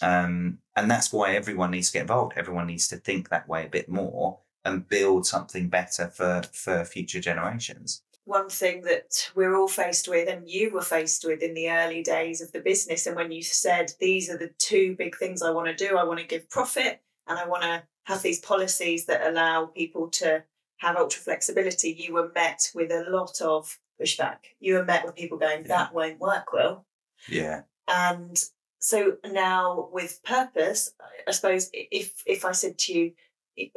Um, 0.01 0.59
and 0.75 0.89
that's 0.89 1.13
why 1.13 1.35
everyone 1.35 1.71
needs 1.71 1.87
to 1.87 1.93
get 1.93 2.01
involved. 2.01 2.33
Everyone 2.35 2.67
needs 2.67 2.87
to 2.89 2.97
think 2.97 3.29
that 3.29 3.47
way 3.47 3.65
a 3.65 3.69
bit 3.69 3.89
more 3.89 4.39
and 4.63 4.87
build 4.87 5.25
something 5.25 5.69
better 5.69 6.07
for, 6.07 6.41
for 6.51 6.85
future 6.85 7.19
generations. 7.19 8.03
One 8.25 8.49
thing 8.49 8.83
that 8.83 9.31
we're 9.35 9.55
all 9.55 9.67
faced 9.67 10.07
with, 10.07 10.29
and 10.29 10.47
you 10.47 10.71
were 10.71 10.83
faced 10.83 11.25
with 11.25 11.41
in 11.41 11.55
the 11.55 11.71
early 11.71 12.03
days 12.03 12.39
of 12.39 12.51
the 12.51 12.61
business, 12.61 13.07
and 13.07 13.15
when 13.15 13.31
you 13.31 13.41
said, 13.41 13.93
These 13.99 14.29
are 14.29 14.37
the 14.37 14.51
two 14.59 14.95
big 14.95 15.17
things 15.17 15.41
I 15.41 15.51
want 15.51 15.67
to 15.67 15.87
do 15.87 15.97
I 15.97 16.03
want 16.03 16.19
to 16.19 16.25
give 16.25 16.49
profit 16.49 17.01
and 17.27 17.39
I 17.39 17.47
want 17.47 17.63
to 17.63 17.83
have 18.03 18.21
these 18.21 18.39
policies 18.39 19.05
that 19.05 19.27
allow 19.27 19.65
people 19.65 20.09
to 20.09 20.43
have 20.77 20.97
ultra 20.97 21.21
flexibility, 21.21 21.95
you 21.97 22.13
were 22.13 22.31
met 22.33 22.71
with 22.73 22.91
a 22.91 23.05
lot 23.09 23.39
of 23.41 23.77
pushback. 24.01 24.37
You 24.59 24.75
were 24.75 24.85
met 24.85 25.05
with 25.05 25.15
people 25.15 25.37
going, 25.37 25.63
that 25.63 25.93
won't 25.93 26.19
work 26.19 26.53
well. 26.53 26.85
Yeah. 27.29 27.61
And 27.87 28.43
so 28.81 29.17
now 29.23 29.89
with 29.93 30.21
purpose, 30.23 30.91
I 31.27 31.31
suppose 31.31 31.69
if 31.71 32.23
if 32.25 32.43
I 32.43 32.51
said 32.51 32.79
to 32.79 32.93
you, 32.93 33.11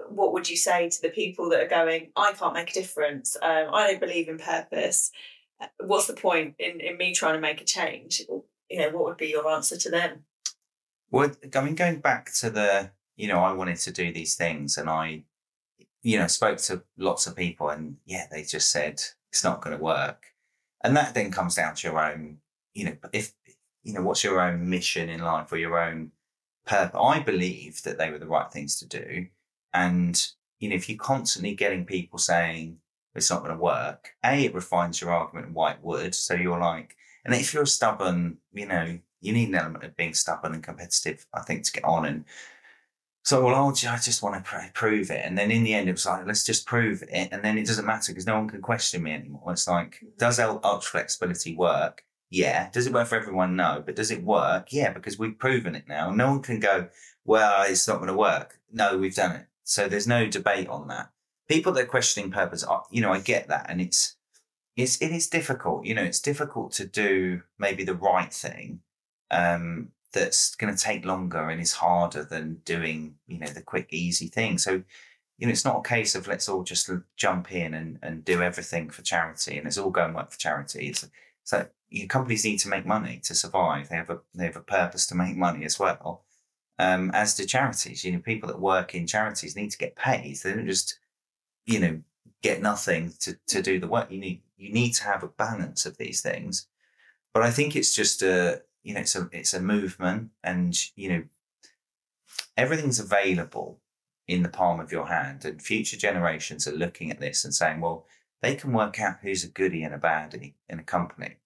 what 0.08 0.32
would 0.32 0.48
you 0.48 0.56
say 0.56 0.88
to 0.88 1.02
the 1.02 1.10
people 1.10 1.50
that 1.50 1.60
are 1.60 1.68
going, 1.68 2.10
I 2.16 2.32
can't 2.32 2.54
make 2.54 2.70
a 2.70 2.74
difference, 2.74 3.36
um, 3.42 3.68
I 3.72 3.86
don't 3.86 4.00
believe 4.00 4.28
in 4.28 4.38
purpose. 4.38 5.10
Uh, 5.60 5.66
what's 5.80 6.06
the 6.06 6.14
point 6.14 6.54
in, 6.58 6.80
in 6.80 6.96
me 6.96 7.12
trying 7.12 7.34
to 7.34 7.40
make 7.40 7.60
a 7.60 7.64
change? 7.64 8.22
You 8.70 8.78
know, 8.78 8.90
what 8.90 9.04
would 9.04 9.18
be 9.18 9.28
your 9.28 9.46
answer 9.48 9.76
to 9.76 9.90
them? 9.90 10.24
Well, 11.10 11.32
I 11.54 11.60
mean, 11.60 11.74
going 11.74 12.00
back 12.00 12.32
to 12.36 12.48
the, 12.48 12.90
you 13.14 13.28
know, 13.28 13.40
I 13.40 13.52
wanted 13.52 13.76
to 13.76 13.92
do 13.92 14.10
these 14.10 14.36
things 14.36 14.78
and 14.78 14.88
I, 14.88 15.24
you 16.02 16.18
know, 16.18 16.28
spoke 16.28 16.58
to 16.58 16.82
lots 16.96 17.26
of 17.26 17.36
people 17.36 17.68
and 17.68 17.98
yeah, 18.06 18.26
they 18.30 18.42
just 18.42 18.70
said 18.70 19.02
it's 19.30 19.44
not 19.44 19.60
going 19.60 19.76
to 19.76 19.82
work. 19.82 20.24
And 20.82 20.96
that 20.96 21.12
then 21.12 21.30
comes 21.30 21.56
down 21.56 21.74
to 21.74 21.88
your 21.88 22.02
own, 22.02 22.38
you 22.72 22.86
know, 22.86 22.96
if, 23.12 23.34
you 23.84 23.92
know, 23.92 24.02
what's 24.02 24.24
your 24.24 24.40
own 24.40 24.68
mission 24.68 25.08
in 25.08 25.20
life 25.20 25.52
or 25.52 25.58
your 25.58 25.78
own 25.78 26.10
purpose? 26.66 26.98
I 27.00 27.20
believe 27.20 27.82
that 27.82 27.98
they 27.98 28.10
were 28.10 28.18
the 28.18 28.26
right 28.26 28.50
things 28.50 28.78
to 28.80 28.88
do. 28.88 29.26
And, 29.72 30.26
you 30.58 30.68
know, 30.68 30.74
if 30.74 30.88
you're 30.88 30.98
constantly 30.98 31.54
getting 31.54 31.84
people 31.84 32.18
saying 32.18 32.78
it's 33.14 33.30
not 33.30 33.44
going 33.44 33.54
to 33.54 33.62
work, 33.62 34.10
A, 34.24 34.44
it 34.46 34.54
refines 34.54 35.00
your 35.00 35.12
argument 35.12 35.52
why 35.52 35.72
it 35.72 35.78
would. 35.82 36.14
So 36.14 36.34
you're 36.34 36.58
like, 36.58 36.96
and 37.24 37.34
if 37.34 37.54
you're 37.54 37.66
stubborn, 37.66 38.38
you 38.52 38.66
know, 38.66 38.98
you 39.20 39.32
need 39.32 39.48
an 39.48 39.54
element 39.54 39.84
of 39.84 39.96
being 39.96 40.14
stubborn 40.14 40.54
and 40.54 40.62
competitive, 40.62 41.26
I 41.32 41.40
think, 41.40 41.64
to 41.64 41.72
get 41.72 41.84
on. 41.84 42.04
And 42.06 42.24
so, 43.22 43.44
well, 43.44 43.68
I 43.68 43.72
just 43.72 44.22
want 44.22 44.44
to 44.44 44.70
prove 44.74 45.10
it. 45.10 45.22
And 45.24 45.36
then 45.36 45.50
in 45.50 45.64
the 45.64 45.74
end, 45.74 45.88
it 45.88 45.92
was 45.92 46.04
like, 46.04 46.26
let's 46.26 46.44
just 46.44 46.66
prove 46.66 47.02
it. 47.02 47.28
And 47.32 47.42
then 47.42 47.56
it 47.56 47.66
doesn't 47.66 47.86
matter 47.86 48.12
because 48.12 48.26
no 48.26 48.36
one 48.36 48.48
can 48.48 48.60
question 48.60 49.02
me 49.02 49.12
anymore. 49.12 49.52
It's 49.52 49.66
like, 49.66 50.00
mm. 50.04 50.16
does 50.18 50.38
ultra 50.38 50.80
flexibility 50.80 51.54
work? 51.54 52.04
Yeah. 52.34 52.68
Does 52.70 52.88
it 52.88 52.92
work 52.92 53.06
for 53.06 53.14
everyone? 53.14 53.54
No. 53.54 53.80
But 53.84 53.94
does 53.94 54.10
it 54.10 54.24
work? 54.24 54.72
Yeah, 54.72 54.92
because 54.92 55.18
we've 55.18 55.38
proven 55.38 55.76
it 55.76 55.86
now. 55.86 56.10
No 56.10 56.30
one 56.30 56.42
can 56.42 56.58
go, 56.58 56.88
well, 57.24 57.64
it's 57.68 57.86
not 57.86 57.98
going 57.98 58.08
to 58.08 58.16
work. 58.16 58.58
No, 58.72 58.98
we've 58.98 59.14
done 59.14 59.36
it. 59.36 59.46
So 59.62 59.88
there's 59.88 60.08
no 60.08 60.26
debate 60.26 60.68
on 60.68 60.88
that. 60.88 61.10
People 61.48 61.72
that 61.72 61.84
are 61.84 61.86
questioning 61.86 62.32
purpose, 62.32 62.64
you 62.90 63.00
know, 63.00 63.12
I 63.12 63.20
get 63.20 63.46
that. 63.48 63.66
And 63.68 63.80
it's, 63.80 64.16
it's, 64.76 65.00
it 65.00 65.12
is 65.12 65.28
difficult. 65.28 65.84
You 65.84 65.94
know, 65.94 66.02
it's 66.02 66.20
difficult 66.20 66.72
to 66.72 66.86
do 66.86 67.42
maybe 67.56 67.84
the 67.84 67.94
right 67.94 68.32
thing. 68.32 68.80
Um, 69.30 69.92
that's 70.12 70.54
going 70.56 70.74
to 70.74 70.80
take 70.80 71.04
longer 71.04 71.48
and 71.48 71.60
is 71.60 71.74
harder 71.74 72.24
than 72.24 72.62
doing, 72.64 73.14
you 73.28 73.38
know, 73.38 73.48
the 73.48 73.62
quick, 73.62 73.92
easy 73.92 74.26
thing. 74.26 74.58
So, 74.58 74.82
you 75.38 75.46
know, 75.46 75.52
it's 75.52 75.64
not 75.64 75.78
a 75.78 75.88
case 75.88 76.14
of 76.14 76.26
let's 76.26 76.48
all 76.48 76.64
just 76.64 76.90
jump 77.16 77.52
in 77.52 77.74
and, 77.74 77.98
and 78.02 78.24
do 78.24 78.42
everything 78.42 78.90
for 78.90 79.02
charity 79.02 79.56
and 79.56 79.64
let's 79.64 79.78
all 79.78 79.90
going 79.90 80.14
work 80.14 80.30
for 80.30 80.38
charity. 80.38 80.88
It's 80.88 81.08
so 81.44 81.66
companies 82.08 82.44
need 82.44 82.58
to 82.58 82.68
make 82.68 82.84
money 82.84 83.20
to 83.24 83.34
survive. 83.34 83.88
They 83.88 83.96
have 83.96 84.10
a 84.10 84.20
they 84.34 84.46
have 84.46 84.56
a 84.56 84.60
purpose 84.60 85.06
to 85.08 85.14
make 85.14 85.36
money 85.36 85.64
as 85.64 85.78
well 85.78 86.24
um, 86.78 87.10
as 87.14 87.34
do 87.34 87.44
charities. 87.44 88.04
You 88.04 88.12
know, 88.12 88.18
people 88.18 88.48
that 88.48 88.60
work 88.60 88.94
in 88.94 89.06
charities 89.06 89.56
need 89.56 89.70
to 89.70 89.78
get 89.78 89.96
paid. 89.96 90.36
They 90.36 90.52
don't 90.52 90.66
just, 90.66 90.98
you 91.66 91.78
know, 91.78 92.00
get 92.42 92.62
nothing 92.62 93.12
to, 93.20 93.38
to 93.48 93.62
do 93.62 93.78
the 93.78 93.86
work. 93.86 94.10
You 94.10 94.18
need 94.18 94.42
you 94.56 94.72
need 94.72 94.92
to 94.92 95.04
have 95.04 95.22
a 95.22 95.28
balance 95.28 95.86
of 95.86 95.96
these 95.96 96.20
things. 96.20 96.66
But 97.32 97.42
I 97.42 97.50
think 97.50 97.76
it's 97.76 97.94
just 97.94 98.22
a 98.22 98.62
you 98.82 98.94
know 98.94 99.00
it's 99.00 99.16
a 99.16 99.28
it's 99.32 99.54
a 99.54 99.60
movement, 99.60 100.30
and 100.42 100.76
you 100.96 101.08
know 101.10 101.22
everything's 102.56 103.00
available 103.00 103.80
in 104.26 104.42
the 104.42 104.48
palm 104.48 104.80
of 104.80 104.90
your 104.90 105.06
hand, 105.06 105.44
and 105.44 105.60
future 105.60 105.96
generations 105.96 106.66
are 106.66 106.72
looking 106.72 107.10
at 107.10 107.20
this 107.20 107.44
and 107.44 107.54
saying, 107.54 107.80
well, 107.80 108.06
they 108.42 108.54
can 108.54 108.72
work 108.72 109.00
out 109.00 109.18
who's 109.22 109.44
a 109.44 109.48
goodie 109.48 109.82
and 109.82 109.94
a 109.94 109.98
baddie 109.98 110.54
in 110.68 110.78
a 110.78 110.84
company. 110.84 111.36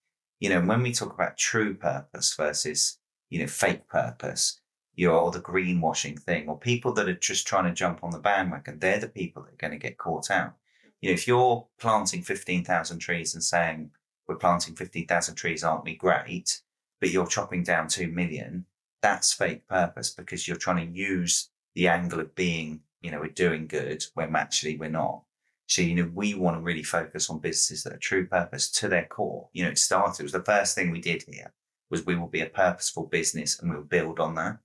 You 0.40 0.50
know, 0.50 0.60
when 0.60 0.82
we 0.82 0.92
talk 0.92 1.12
about 1.12 1.36
true 1.36 1.74
purpose 1.74 2.34
versus 2.34 2.98
you 3.30 3.40
know 3.40 3.46
fake 3.46 3.88
purpose, 3.88 4.60
you 4.94 5.08
know, 5.08 5.18
or 5.18 5.30
the 5.30 5.40
greenwashing 5.40 6.18
thing, 6.18 6.48
or 6.48 6.58
people 6.58 6.92
that 6.94 7.08
are 7.08 7.14
just 7.14 7.46
trying 7.46 7.64
to 7.64 7.72
jump 7.72 8.02
on 8.02 8.10
the 8.10 8.18
bandwagon, 8.18 8.78
they're 8.78 8.98
the 8.98 9.08
people 9.08 9.42
that 9.42 9.52
are 9.52 9.68
going 9.68 9.78
to 9.78 9.78
get 9.78 9.98
caught 9.98 10.30
out. 10.30 10.54
You 11.00 11.10
know, 11.10 11.14
if 11.14 11.28
you're 11.28 11.66
planting 11.78 12.22
15,000 12.22 12.98
trees 12.98 13.34
and 13.34 13.42
saying, 13.42 13.90
we're 14.26 14.36
planting 14.36 14.74
15,000 14.74 15.36
trees, 15.36 15.62
aren't 15.62 15.84
we 15.84 15.94
great? 15.94 16.60
But 17.00 17.10
you're 17.10 17.26
chopping 17.26 17.62
down 17.62 17.86
2 17.86 18.08
million, 18.08 18.66
that's 19.00 19.32
fake 19.32 19.68
purpose 19.68 20.10
because 20.10 20.48
you're 20.48 20.56
trying 20.56 20.92
to 20.92 20.98
use 20.98 21.50
the 21.74 21.88
angle 21.88 22.20
of 22.20 22.34
being, 22.34 22.80
you 23.00 23.10
know, 23.10 23.20
we're 23.20 23.28
doing 23.28 23.68
good 23.68 24.04
when 24.14 24.34
actually 24.34 24.76
we're 24.76 24.90
not. 24.90 25.22
So, 25.68 25.82
you 25.82 25.94
know, 25.94 26.10
we 26.14 26.34
want 26.34 26.56
to 26.56 26.62
really 26.62 26.82
focus 26.82 27.28
on 27.28 27.40
businesses 27.40 27.84
that 27.84 27.92
are 27.92 27.98
true 27.98 28.26
purpose 28.26 28.70
to 28.72 28.88
their 28.88 29.04
core. 29.04 29.48
You 29.52 29.64
know, 29.64 29.70
it 29.70 29.78
started, 29.78 30.20
it 30.20 30.22
was 30.24 30.32
the 30.32 30.42
first 30.42 30.74
thing 30.74 30.90
we 30.90 31.00
did 31.00 31.24
here 31.28 31.52
was 31.90 32.06
we 32.06 32.16
will 32.16 32.26
be 32.26 32.40
a 32.40 32.46
purposeful 32.46 33.06
business 33.06 33.60
and 33.60 33.70
we'll 33.70 33.82
build 33.82 34.18
on 34.18 34.34
that. 34.34 34.58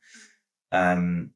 Um, 0.71 1.31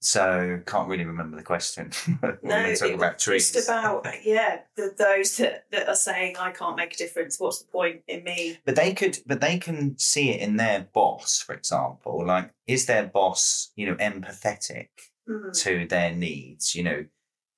so 0.00 0.60
can't 0.66 0.88
really 0.88 1.04
remember 1.04 1.36
the 1.36 1.42
question. 1.42 1.90
no, 2.42 2.74
talking 2.74 2.94
about 2.94 3.18
trees. 3.18 3.52
Just 3.52 3.68
about 3.68 4.06
yeah, 4.24 4.60
the, 4.76 4.94
those 4.96 5.36
that, 5.38 5.66
that 5.72 5.88
are 5.88 5.94
saying 5.94 6.36
I 6.38 6.52
can't 6.52 6.76
make 6.76 6.94
a 6.94 6.96
difference. 6.96 7.38
What's 7.38 7.62
the 7.62 7.68
point 7.68 8.02
in 8.08 8.24
me? 8.24 8.58
But 8.64 8.76
they 8.76 8.94
could, 8.94 9.18
but 9.26 9.40
they 9.40 9.58
can 9.58 9.98
see 9.98 10.30
it 10.30 10.40
in 10.40 10.56
their 10.56 10.88
boss, 10.94 11.40
for 11.40 11.54
example. 11.54 12.24
Like, 12.24 12.50
is 12.66 12.86
their 12.86 13.06
boss, 13.06 13.72
you 13.76 13.86
know, 13.86 13.96
empathetic 13.96 14.88
mm-hmm. 15.28 15.50
to 15.52 15.86
their 15.86 16.14
needs? 16.14 16.74
You 16.74 16.84
know, 16.84 17.04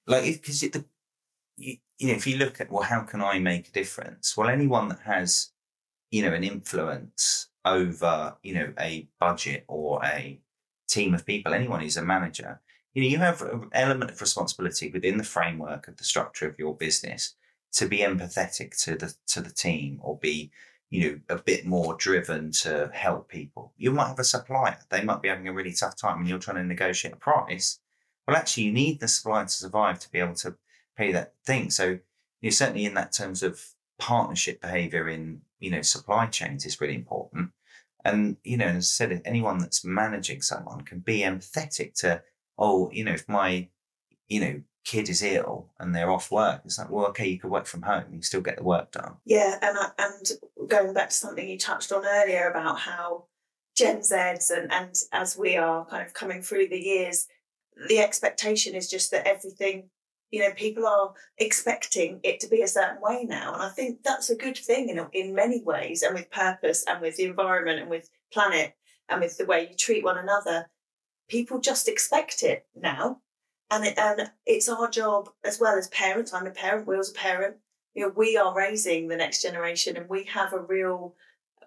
like 0.06 0.24
because 0.24 0.62
it 0.62 0.72
the 0.72 0.84
you, 1.58 1.76
you 1.98 2.08
know, 2.08 2.14
if 2.14 2.26
you 2.26 2.36
look 2.36 2.60
at 2.60 2.70
well, 2.70 2.84
how 2.84 3.00
can 3.00 3.20
I 3.20 3.38
make 3.38 3.68
a 3.68 3.72
difference? 3.72 4.36
Well, 4.36 4.48
anyone 4.48 4.88
that 4.88 5.00
has, 5.00 5.50
you 6.10 6.22
know, 6.22 6.32
an 6.32 6.44
influence 6.44 7.48
over, 7.64 8.36
you 8.42 8.54
know, 8.54 8.72
a 8.78 9.08
budget 9.20 9.64
or 9.68 10.04
a 10.04 10.40
team 10.88 11.14
of 11.14 11.26
people, 11.26 11.52
anyone 11.52 11.80
who's 11.80 11.96
a 11.96 12.04
manager, 12.04 12.60
you 12.94 13.02
know, 13.02 13.08
you 13.08 13.18
have 13.18 13.42
an 13.42 13.68
element 13.72 14.10
of 14.10 14.20
responsibility 14.20 14.90
within 14.90 15.18
the 15.18 15.24
framework 15.24 15.88
of 15.88 15.96
the 15.96 16.04
structure 16.04 16.48
of 16.48 16.58
your 16.58 16.76
business 16.76 17.34
to 17.72 17.86
be 17.86 17.98
empathetic 17.98 18.80
to 18.84 18.96
the 18.96 19.14
to 19.26 19.40
the 19.40 19.50
team 19.50 19.98
or 20.02 20.16
be, 20.18 20.50
you 20.90 21.02
know, 21.28 21.36
a 21.36 21.42
bit 21.42 21.66
more 21.66 21.94
driven 21.96 22.50
to 22.52 22.90
help 22.94 23.28
people. 23.28 23.72
You 23.76 23.90
might 23.90 24.08
have 24.08 24.18
a 24.20 24.24
supplier; 24.24 24.78
they 24.88 25.02
might 25.02 25.20
be 25.22 25.28
having 25.28 25.48
a 25.48 25.52
really 25.52 25.72
tough 25.72 25.96
time, 25.96 26.20
and 26.20 26.28
you're 26.28 26.38
trying 26.38 26.56
to 26.58 26.64
negotiate 26.64 27.14
a 27.14 27.16
price. 27.16 27.80
Well, 28.26 28.36
actually, 28.36 28.64
you 28.64 28.72
need 28.72 29.00
the 29.00 29.08
supplier 29.08 29.44
to 29.44 29.50
survive 29.50 29.98
to 30.00 30.10
be 30.10 30.20
able 30.20 30.34
to 30.36 30.56
pay 30.98 31.12
that 31.12 31.34
thing. 31.46 31.70
So, 31.70 31.98
you 32.40 32.48
are 32.48 32.52
certainly 32.52 32.84
in 32.84 32.94
that 32.94 33.12
terms 33.12 33.42
of 33.42 33.60
partnership 33.98 34.60
behavior 34.60 35.08
in 35.08 35.40
you 35.58 35.70
know 35.70 35.82
supply 35.82 36.26
chains 36.26 36.66
is 36.66 36.80
really 36.80 36.94
important. 36.94 37.50
And, 38.04 38.36
you 38.44 38.56
know, 38.56 38.66
as 38.66 38.84
I 38.84 39.06
said, 39.06 39.22
anyone 39.24 39.58
that's 39.58 39.84
managing 39.84 40.42
someone 40.42 40.82
can 40.82 41.00
be 41.00 41.20
empathetic 41.20 41.94
to, 42.00 42.22
oh, 42.56 42.90
you 42.92 43.04
know, 43.04 43.12
if 43.12 43.28
my, 43.28 43.68
you 44.28 44.40
know, 44.40 44.62
kid 44.84 45.08
is 45.08 45.22
ill 45.22 45.70
and 45.78 45.94
they're 45.94 46.10
off 46.10 46.30
work, 46.30 46.62
it's 46.64 46.78
like, 46.78 46.90
well, 46.90 47.06
okay, 47.08 47.28
you 47.28 47.38
could 47.38 47.50
work 47.50 47.66
from 47.66 47.82
home, 47.82 48.04
you 48.12 48.22
still 48.22 48.40
get 48.40 48.56
the 48.56 48.62
work 48.62 48.92
done. 48.92 49.16
Yeah. 49.24 49.58
And, 49.60 49.76
I, 49.78 49.90
and 49.98 50.68
going 50.68 50.94
back 50.94 51.10
to 51.10 51.14
something 51.14 51.48
you 51.48 51.58
touched 51.58 51.92
on 51.92 52.04
earlier 52.06 52.48
about 52.48 52.78
how 52.78 53.24
Gen 53.76 53.98
Zs 53.98 54.50
and, 54.50 54.72
and 54.72 54.94
as 55.12 55.36
we 55.36 55.56
are 55.56 55.84
kind 55.86 56.06
of 56.06 56.14
coming 56.14 56.40
through 56.40 56.68
the 56.68 56.80
years, 56.80 57.26
the 57.88 57.98
expectation 57.98 58.74
is 58.74 58.88
just 58.88 59.10
that 59.10 59.26
everything 59.26 59.90
you 60.30 60.40
know 60.40 60.52
people 60.54 60.86
are 60.86 61.12
expecting 61.38 62.20
it 62.22 62.40
to 62.40 62.48
be 62.48 62.62
a 62.62 62.68
certain 62.68 63.00
way 63.00 63.24
now 63.24 63.52
and 63.54 63.62
i 63.62 63.68
think 63.68 64.02
that's 64.02 64.30
a 64.30 64.36
good 64.36 64.56
thing 64.56 64.88
in, 64.88 65.04
in 65.12 65.34
many 65.34 65.62
ways 65.62 66.02
and 66.02 66.14
with 66.14 66.30
purpose 66.30 66.84
and 66.86 67.00
with 67.00 67.16
the 67.16 67.24
environment 67.24 67.80
and 67.80 67.90
with 67.90 68.10
planet 68.32 68.74
and 69.08 69.20
with 69.20 69.36
the 69.38 69.46
way 69.46 69.68
you 69.68 69.74
treat 69.74 70.04
one 70.04 70.18
another 70.18 70.68
people 71.28 71.60
just 71.60 71.88
expect 71.88 72.42
it 72.42 72.66
now 72.74 73.18
and 73.70 73.84
it, 73.84 73.98
and 73.98 74.30
it's 74.46 74.68
our 74.68 74.88
job 74.88 75.28
as 75.44 75.58
well 75.60 75.76
as 75.76 75.88
parents 75.88 76.32
i'm 76.32 76.46
a 76.46 76.50
parent 76.50 76.86
will's 76.86 77.10
a 77.10 77.14
parent 77.14 77.56
you 77.94 78.02
know 78.02 78.12
we 78.16 78.36
are 78.36 78.54
raising 78.54 79.08
the 79.08 79.16
next 79.16 79.42
generation 79.42 79.96
and 79.96 80.08
we 80.08 80.24
have 80.24 80.52
a 80.52 80.60
real 80.60 81.14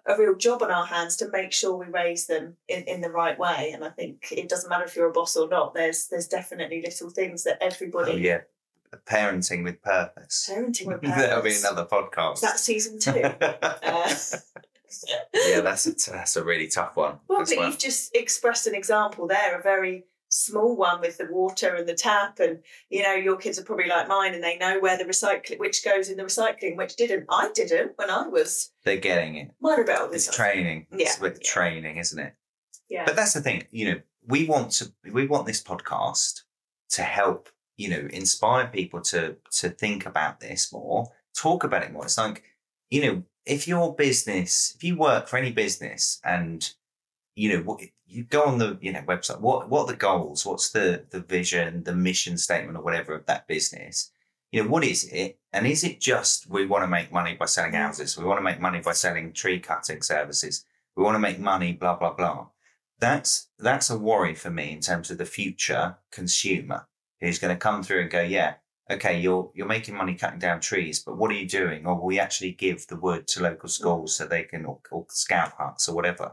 a 0.06 0.18
real 0.18 0.34
job 0.34 0.62
on 0.62 0.70
our 0.70 0.86
hands 0.86 1.16
to 1.16 1.28
make 1.30 1.52
sure 1.52 1.76
we 1.76 1.86
raise 1.86 2.26
them 2.26 2.56
in, 2.68 2.82
in 2.84 3.00
the 3.00 3.10
right 3.10 3.38
way. 3.38 3.70
And 3.72 3.84
I 3.84 3.90
think 3.90 4.26
it 4.32 4.48
doesn't 4.48 4.68
matter 4.68 4.84
if 4.84 4.96
you're 4.96 5.08
a 5.08 5.12
boss 5.12 5.36
or 5.36 5.48
not. 5.48 5.74
There's 5.74 6.08
there's 6.08 6.26
definitely 6.26 6.82
little 6.82 7.10
things 7.10 7.44
that 7.44 7.58
everybody. 7.60 8.12
Oh, 8.12 8.16
yeah, 8.16 8.40
parenting 9.06 9.64
with 9.64 9.82
purpose. 9.82 10.50
Parenting 10.50 10.86
with 10.86 11.02
purpose. 11.02 11.16
That'll 11.16 11.42
be 11.42 11.56
another 11.56 11.84
podcast. 11.84 12.40
That's 12.40 12.62
season 12.62 12.98
two. 12.98 13.10
uh, 13.40 14.14
yeah, 15.46 15.60
that's 15.60 15.86
a, 15.86 16.10
that's 16.10 16.36
a 16.36 16.44
really 16.44 16.68
tough 16.68 16.96
one. 16.96 17.18
Well, 17.28 17.40
but 17.40 17.52
well. 17.56 17.68
you've 17.68 17.78
just 17.78 18.14
expressed 18.14 18.66
an 18.66 18.74
example 18.74 19.26
there, 19.26 19.58
a 19.58 19.62
very 19.62 20.04
small 20.28 20.76
one 20.76 21.00
with 21.00 21.18
the 21.18 21.28
water 21.30 21.74
and 21.74 21.88
the 21.88 21.94
tap, 21.94 22.38
and 22.40 22.60
you 22.90 23.02
know 23.02 23.14
your 23.14 23.36
kids 23.36 23.58
are 23.58 23.64
probably 23.64 23.88
like 23.88 24.08
mine, 24.08 24.34
and 24.34 24.42
they 24.42 24.56
know 24.58 24.80
where 24.80 24.98
the 24.98 25.04
recycling, 25.04 25.58
which 25.58 25.84
goes 25.84 26.08
in 26.08 26.16
the 26.16 26.24
recycling, 26.24 26.76
which 26.76 26.96
didn't. 26.96 27.26
I 27.30 27.50
didn't 27.54 27.92
when 27.96 28.10
I 28.10 28.28
was. 28.28 28.70
They're 28.84 28.96
getting 28.96 29.36
it. 29.36 29.50
About 29.62 30.12
this. 30.12 30.28
It's 30.28 30.36
training. 30.36 30.86
Yeah, 30.90 31.06
it's 31.06 31.20
with 31.20 31.38
yeah. 31.42 31.50
training, 31.50 31.96
isn't 31.96 32.18
it? 32.18 32.34
Yeah. 32.92 33.04
But 33.06 33.16
that's 33.16 33.32
the 33.32 33.40
thing, 33.40 33.66
you 33.70 33.90
know, 33.90 34.00
we 34.26 34.44
want 34.44 34.72
to 34.72 34.92
we 35.10 35.26
want 35.26 35.46
this 35.46 35.62
podcast 35.62 36.42
to 36.90 37.02
help 37.02 37.48
you 37.76 37.88
know 37.88 38.08
inspire 38.10 38.68
people 38.68 39.00
to 39.00 39.36
to 39.52 39.68
think 39.70 40.06
about 40.06 40.40
this 40.40 40.72
more, 40.72 41.10
talk 41.36 41.64
about 41.64 41.82
it 41.82 41.92
more. 41.92 42.04
It's 42.04 42.18
like 42.18 42.42
you 42.90 43.02
know 43.02 43.22
if 43.44 43.66
your 43.66 43.94
business, 43.94 44.72
if 44.76 44.84
you 44.84 44.96
work 44.96 45.28
for 45.28 45.36
any 45.36 45.52
business 45.52 46.20
and 46.24 46.72
you 47.34 47.48
know 47.48 47.62
what, 47.62 47.80
you 48.06 48.24
go 48.24 48.44
on 48.44 48.58
the 48.58 48.78
you 48.80 48.92
know 48.92 49.02
website, 49.02 49.40
what 49.40 49.68
what 49.68 49.82
are 49.82 49.86
the 49.86 49.96
goals? 49.96 50.44
What's 50.44 50.70
the 50.70 51.04
the 51.10 51.20
vision, 51.20 51.84
the 51.84 51.94
mission 51.94 52.36
statement, 52.36 52.76
or 52.76 52.82
whatever 52.82 53.14
of 53.14 53.26
that 53.26 53.48
business? 53.48 54.10
You 54.50 54.62
know 54.62 54.68
what 54.68 54.84
is 54.84 55.04
it, 55.04 55.38
and 55.52 55.66
is 55.66 55.82
it 55.82 56.00
just 56.00 56.48
we 56.48 56.66
want 56.66 56.84
to 56.84 56.88
make 56.88 57.10
money 57.12 57.34
by 57.34 57.46
selling 57.46 57.72
mm. 57.72 57.78
houses? 57.78 58.18
We 58.18 58.24
want 58.24 58.38
to 58.38 58.44
make 58.44 58.60
money 58.60 58.80
by 58.80 58.92
selling 58.92 59.32
tree 59.32 59.58
cutting 59.58 60.02
services. 60.02 60.64
We 60.94 61.02
want 61.02 61.14
to 61.14 61.20
make 61.20 61.38
money, 61.40 61.72
blah 61.72 61.96
blah 61.96 62.12
blah. 62.12 62.48
That's 63.00 63.48
that's 63.58 63.90
a 63.90 63.98
worry 63.98 64.34
for 64.34 64.50
me 64.50 64.72
in 64.72 64.80
terms 64.80 65.10
of 65.10 65.18
the 65.18 65.24
future 65.24 65.96
consumer 66.10 66.86
who's 67.22 67.38
going 67.38 67.54
to 67.54 67.58
come 67.58 67.82
through 67.82 68.02
and 68.02 68.10
go, 68.10 68.20
yeah, 68.20 68.54
okay, 68.90 69.18
you're 69.18 69.50
you're 69.54 69.66
making 69.66 69.96
money 69.96 70.14
cutting 70.14 70.38
down 70.38 70.60
trees, 70.60 71.02
but 71.02 71.16
what 71.16 71.30
are 71.30 71.34
you 71.34 71.48
doing? 71.48 71.86
Or 71.86 71.94
will 71.94 72.06
we 72.06 72.18
actually 72.18 72.52
give 72.52 72.86
the 72.88 72.96
wood 72.96 73.26
to 73.28 73.42
local 73.42 73.68
mm. 73.68 73.72
schools 73.72 74.16
so 74.16 74.26
they 74.26 74.42
can 74.42 74.66
or, 74.66 74.80
or 74.90 75.06
scout 75.08 75.52
huts 75.58 75.88
or 75.88 75.94
whatever. 75.94 76.32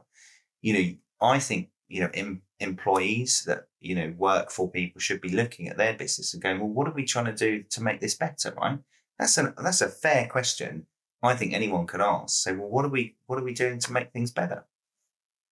You 0.62 0.74
know, 0.74 0.96
I 1.22 1.40
think 1.40 1.70
you 1.88 2.02
know 2.02 2.10
em, 2.14 2.42
employees 2.60 3.44
that 3.46 3.68
you 3.80 3.96
know 3.96 4.14
work 4.18 4.52
for 4.52 4.70
people 4.70 5.00
should 5.00 5.22
be 5.22 5.30
looking 5.30 5.70
at 5.70 5.78
their 5.78 5.94
business 5.94 6.34
and 6.34 6.44
going, 6.44 6.60
well, 6.60 6.70
what 6.70 6.88
are 6.88 6.94
we 6.94 7.06
trying 7.06 7.26
to 7.26 7.34
do 7.34 7.64
to 7.70 7.84
make 7.84 8.02
this 8.02 8.16
better? 8.16 8.54
Right? 8.58 8.80
That's 9.18 9.38
a 9.38 9.54
that's 9.62 9.82
a 9.82 9.90
fair 9.90 10.28
question. 10.28 10.88
I 11.22 11.36
think 11.36 11.54
anyone 11.54 11.86
could 11.86 12.02
ask. 12.02 12.44
Say, 12.44 12.54
well, 12.54 12.70
what 12.70 12.86
are 12.86 12.90
we 12.90 13.16
what 13.28 13.40
are 13.40 13.44
we 13.44 13.54
doing 13.54 13.80
to 13.80 13.94
make 13.94 14.12
things 14.12 14.32
better? 14.32 14.66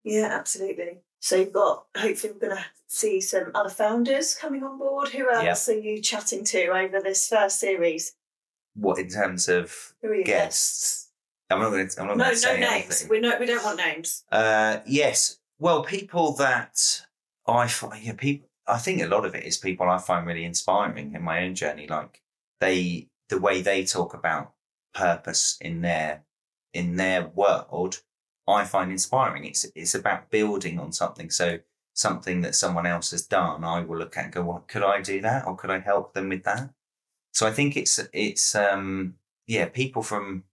Yeah, 0.03 0.29
absolutely. 0.31 0.99
So 1.19 1.35
you've 1.37 1.53
got 1.53 1.85
hopefully 1.95 2.33
we're 2.33 2.47
going 2.49 2.57
to 2.57 2.65
see 2.87 3.19
some 3.21 3.51
other 3.55 3.69
founders 3.69 4.35
coming 4.35 4.63
on 4.63 4.77
board. 4.77 5.09
Who 5.09 5.29
else 5.29 5.67
are 5.69 5.77
you 5.77 6.01
chatting 6.01 6.43
to 6.45 6.67
over 6.67 7.01
this 7.01 7.27
first 7.27 7.59
series? 7.59 8.13
What 8.75 8.99
in 8.99 9.09
terms 9.09 9.49
of 9.49 9.93
your 10.03 10.23
guests? 10.23 11.09
I'm 11.49 11.59
not 11.59 11.69
going 11.71 11.87
to. 11.87 12.01
I'm 12.01 12.07
not 12.07 12.17
No, 12.17 12.23
going 12.25 12.29
no 12.29 12.33
to 12.33 12.39
say 12.39 12.59
names. 12.59 12.85
anything. 12.85 13.09
We 13.09 13.19
no, 13.19 13.37
we 13.39 13.45
don't 13.45 13.63
want 13.63 13.77
names. 13.77 14.23
Uh, 14.31 14.79
yes. 14.85 15.39
Well, 15.59 15.83
people 15.83 16.33
that 16.33 17.01
I 17.47 17.67
find, 17.67 18.03
yeah, 18.03 18.13
people. 18.13 18.47
I 18.67 18.77
think 18.77 19.01
a 19.01 19.07
lot 19.07 19.25
of 19.25 19.33
it 19.33 19.45
is 19.45 19.57
people 19.57 19.89
I 19.89 19.97
find 19.97 20.27
really 20.27 20.43
inspiring 20.43 21.13
in 21.15 21.21
my 21.23 21.43
own 21.43 21.55
journey. 21.55 21.87
Like 21.87 22.21
they, 22.59 23.07
the 23.29 23.39
way 23.39 23.61
they 23.61 23.85
talk 23.85 24.13
about 24.13 24.53
purpose 24.93 25.57
in 25.61 25.81
their 25.81 26.23
in 26.73 26.97
their 26.97 27.27
world, 27.27 28.01
I 28.47 28.63
find 28.65 28.91
inspiring. 28.91 29.45
It's 29.45 29.65
it's 29.75 29.95
about 29.95 30.29
building 30.29 30.79
on 30.79 30.91
something. 30.91 31.29
So 31.29 31.59
something 31.93 32.41
that 32.41 32.55
someone 32.55 32.85
else 32.85 33.11
has 33.11 33.25
done, 33.25 33.63
I 33.63 33.81
will 33.81 33.97
look 33.97 34.17
at 34.17 34.25
and 34.25 34.33
go, 34.33 34.43
"Well, 34.43 34.65
could 34.67 34.83
I 34.83 35.01
do 35.01 35.21
that, 35.21 35.47
or 35.47 35.55
could 35.55 35.71
I 35.71 35.79
help 35.79 36.13
them 36.13 36.29
with 36.29 36.43
that?" 36.43 36.69
So 37.33 37.47
I 37.47 37.51
think 37.51 37.77
it's 37.77 37.99
it's 38.13 38.55
um 38.55 39.15
yeah, 39.47 39.67
people 39.69 40.03
from 40.03 40.43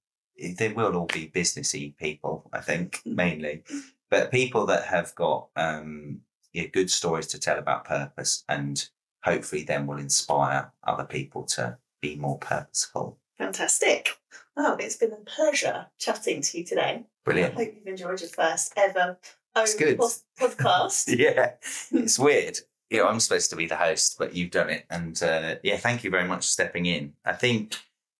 they 0.58 0.72
will 0.72 0.96
all 0.96 1.06
be 1.06 1.28
businessy 1.34 1.96
people. 1.96 2.50
I 2.52 2.60
think 2.60 3.00
mainly, 3.04 3.62
but 4.10 4.30
people 4.30 4.66
that 4.66 4.84
have 4.86 5.14
got 5.14 5.48
um 5.56 6.22
yeah, 6.52 6.66
good 6.66 6.90
stories 6.90 7.26
to 7.28 7.38
tell 7.38 7.58
about 7.58 7.84
purpose 7.84 8.44
and 8.48 8.88
hopefully 9.24 9.64
then 9.64 9.86
will 9.86 9.98
inspire 9.98 10.72
other 10.84 11.04
people 11.04 11.44
to 11.44 11.78
be 12.00 12.16
more 12.16 12.38
purposeful. 12.38 13.18
Fantastic. 13.38 14.10
Oh, 14.56 14.76
it's 14.78 14.96
been 14.96 15.12
a 15.12 15.16
pleasure 15.16 15.86
chatting 15.98 16.40
to 16.42 16.58
you 16.58 16.64
today. 16.64 17.04
Brilliant. 17.24 17.54
I 17.54 17.64
hope 17.64 17.74
you've 17.76 17.86
enjoyed 17.86 18.20
your 18.20 18.30
first 18.30 18.72
ever 18.76 19.18
own 19.56 19.66
good. 19.78 19.98
podcast. 20.40 21.16
Yeah, 21.18 21.52
it's 21.92 22.18
weird. 22.18 22.58
You 22.90 22.98
know, 22.98 23.08
I'm 23.08 23.18
supposed 23.20 23.50
to 23.50 23.56
be 23.56 23.66
the 23.66 23.76
host, 23.76 24.16
but 24.18 24.34
you've 24.34 24.50
done 24.52 24.70
it. 24.70 24.84
And 24.90 25.20
uh, 25.22 25.56
yeah, 25.62 25.76
thank 25.78 26.04
you 26.04 26.10
very 26.10 26.28
much 26.28 26.40
for 26.40 26.42
stepping 26.48 26.86
in. 26.86 27.14
I 27.24 27.32
think, 27.32 27.74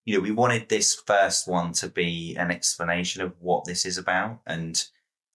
you 0.04 0.16
know, 0.16 0.20
we 0.22 0.32
wanted 0.32 0.68
this 0.68 0.94
first 1.06 1.46
one 1.46 1.72
to 1.74 1.88
be 1.88 2.34
an 2.36 2.50
explanation 2.50 3.22
of 3.22 3.34
what 3.40 3.64
this 3.64 3.86
is 3.86 3.98
about. 3.98 4.40
And 4.46 4.82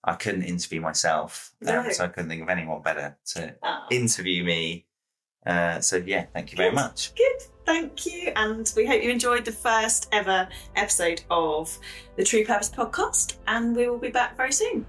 I 0.04 0.14
couldn't 0.14 0.42
interview 0.42 0.80
myself. 0.80 1.52
um, 1.66 1.90
so 1.92 2.04
I 2.04 2.08
couldn't 2.08 2.28
think 2.28 2.42
of 2.42 2.48
anyone 2.48 2.82
better 2.82 3.16
to 3.34 3.54
Ah, 3.62 3.86
interview 3.90 4.44
me. 4.44 4.86
Uh, 5.46 5.80
so 5.80 5.96
yeah, 5.96 6.26
thank 6.34 6.52
you 6.52 6.56
very 6.56 6.72
much. 6.72 7.14
Good, 7.14 7.42
thank 7.70 8.04
you. 8.06 8.32
And 8.34 8.72
we 8.76 8.84
hope 8.84 9.02
you 9.02 9.10
enjoyed 9.10 9.44
the 9.44 9.52
first 9.52 10.08
ever 10.10 10.48
episode 10.74 11.22
of 11.30 11.78
the 12.16 12.24
True 12.24 12.44
Purpose 12.44 12.68
podcast. 12.68 13.36
And 13.46 13.76
we 13.76 13.88
will 13.88 13.98
be 13.98 14.10
back 14.10 14.36
very 14.36 14.52
soon. 14.52 14.86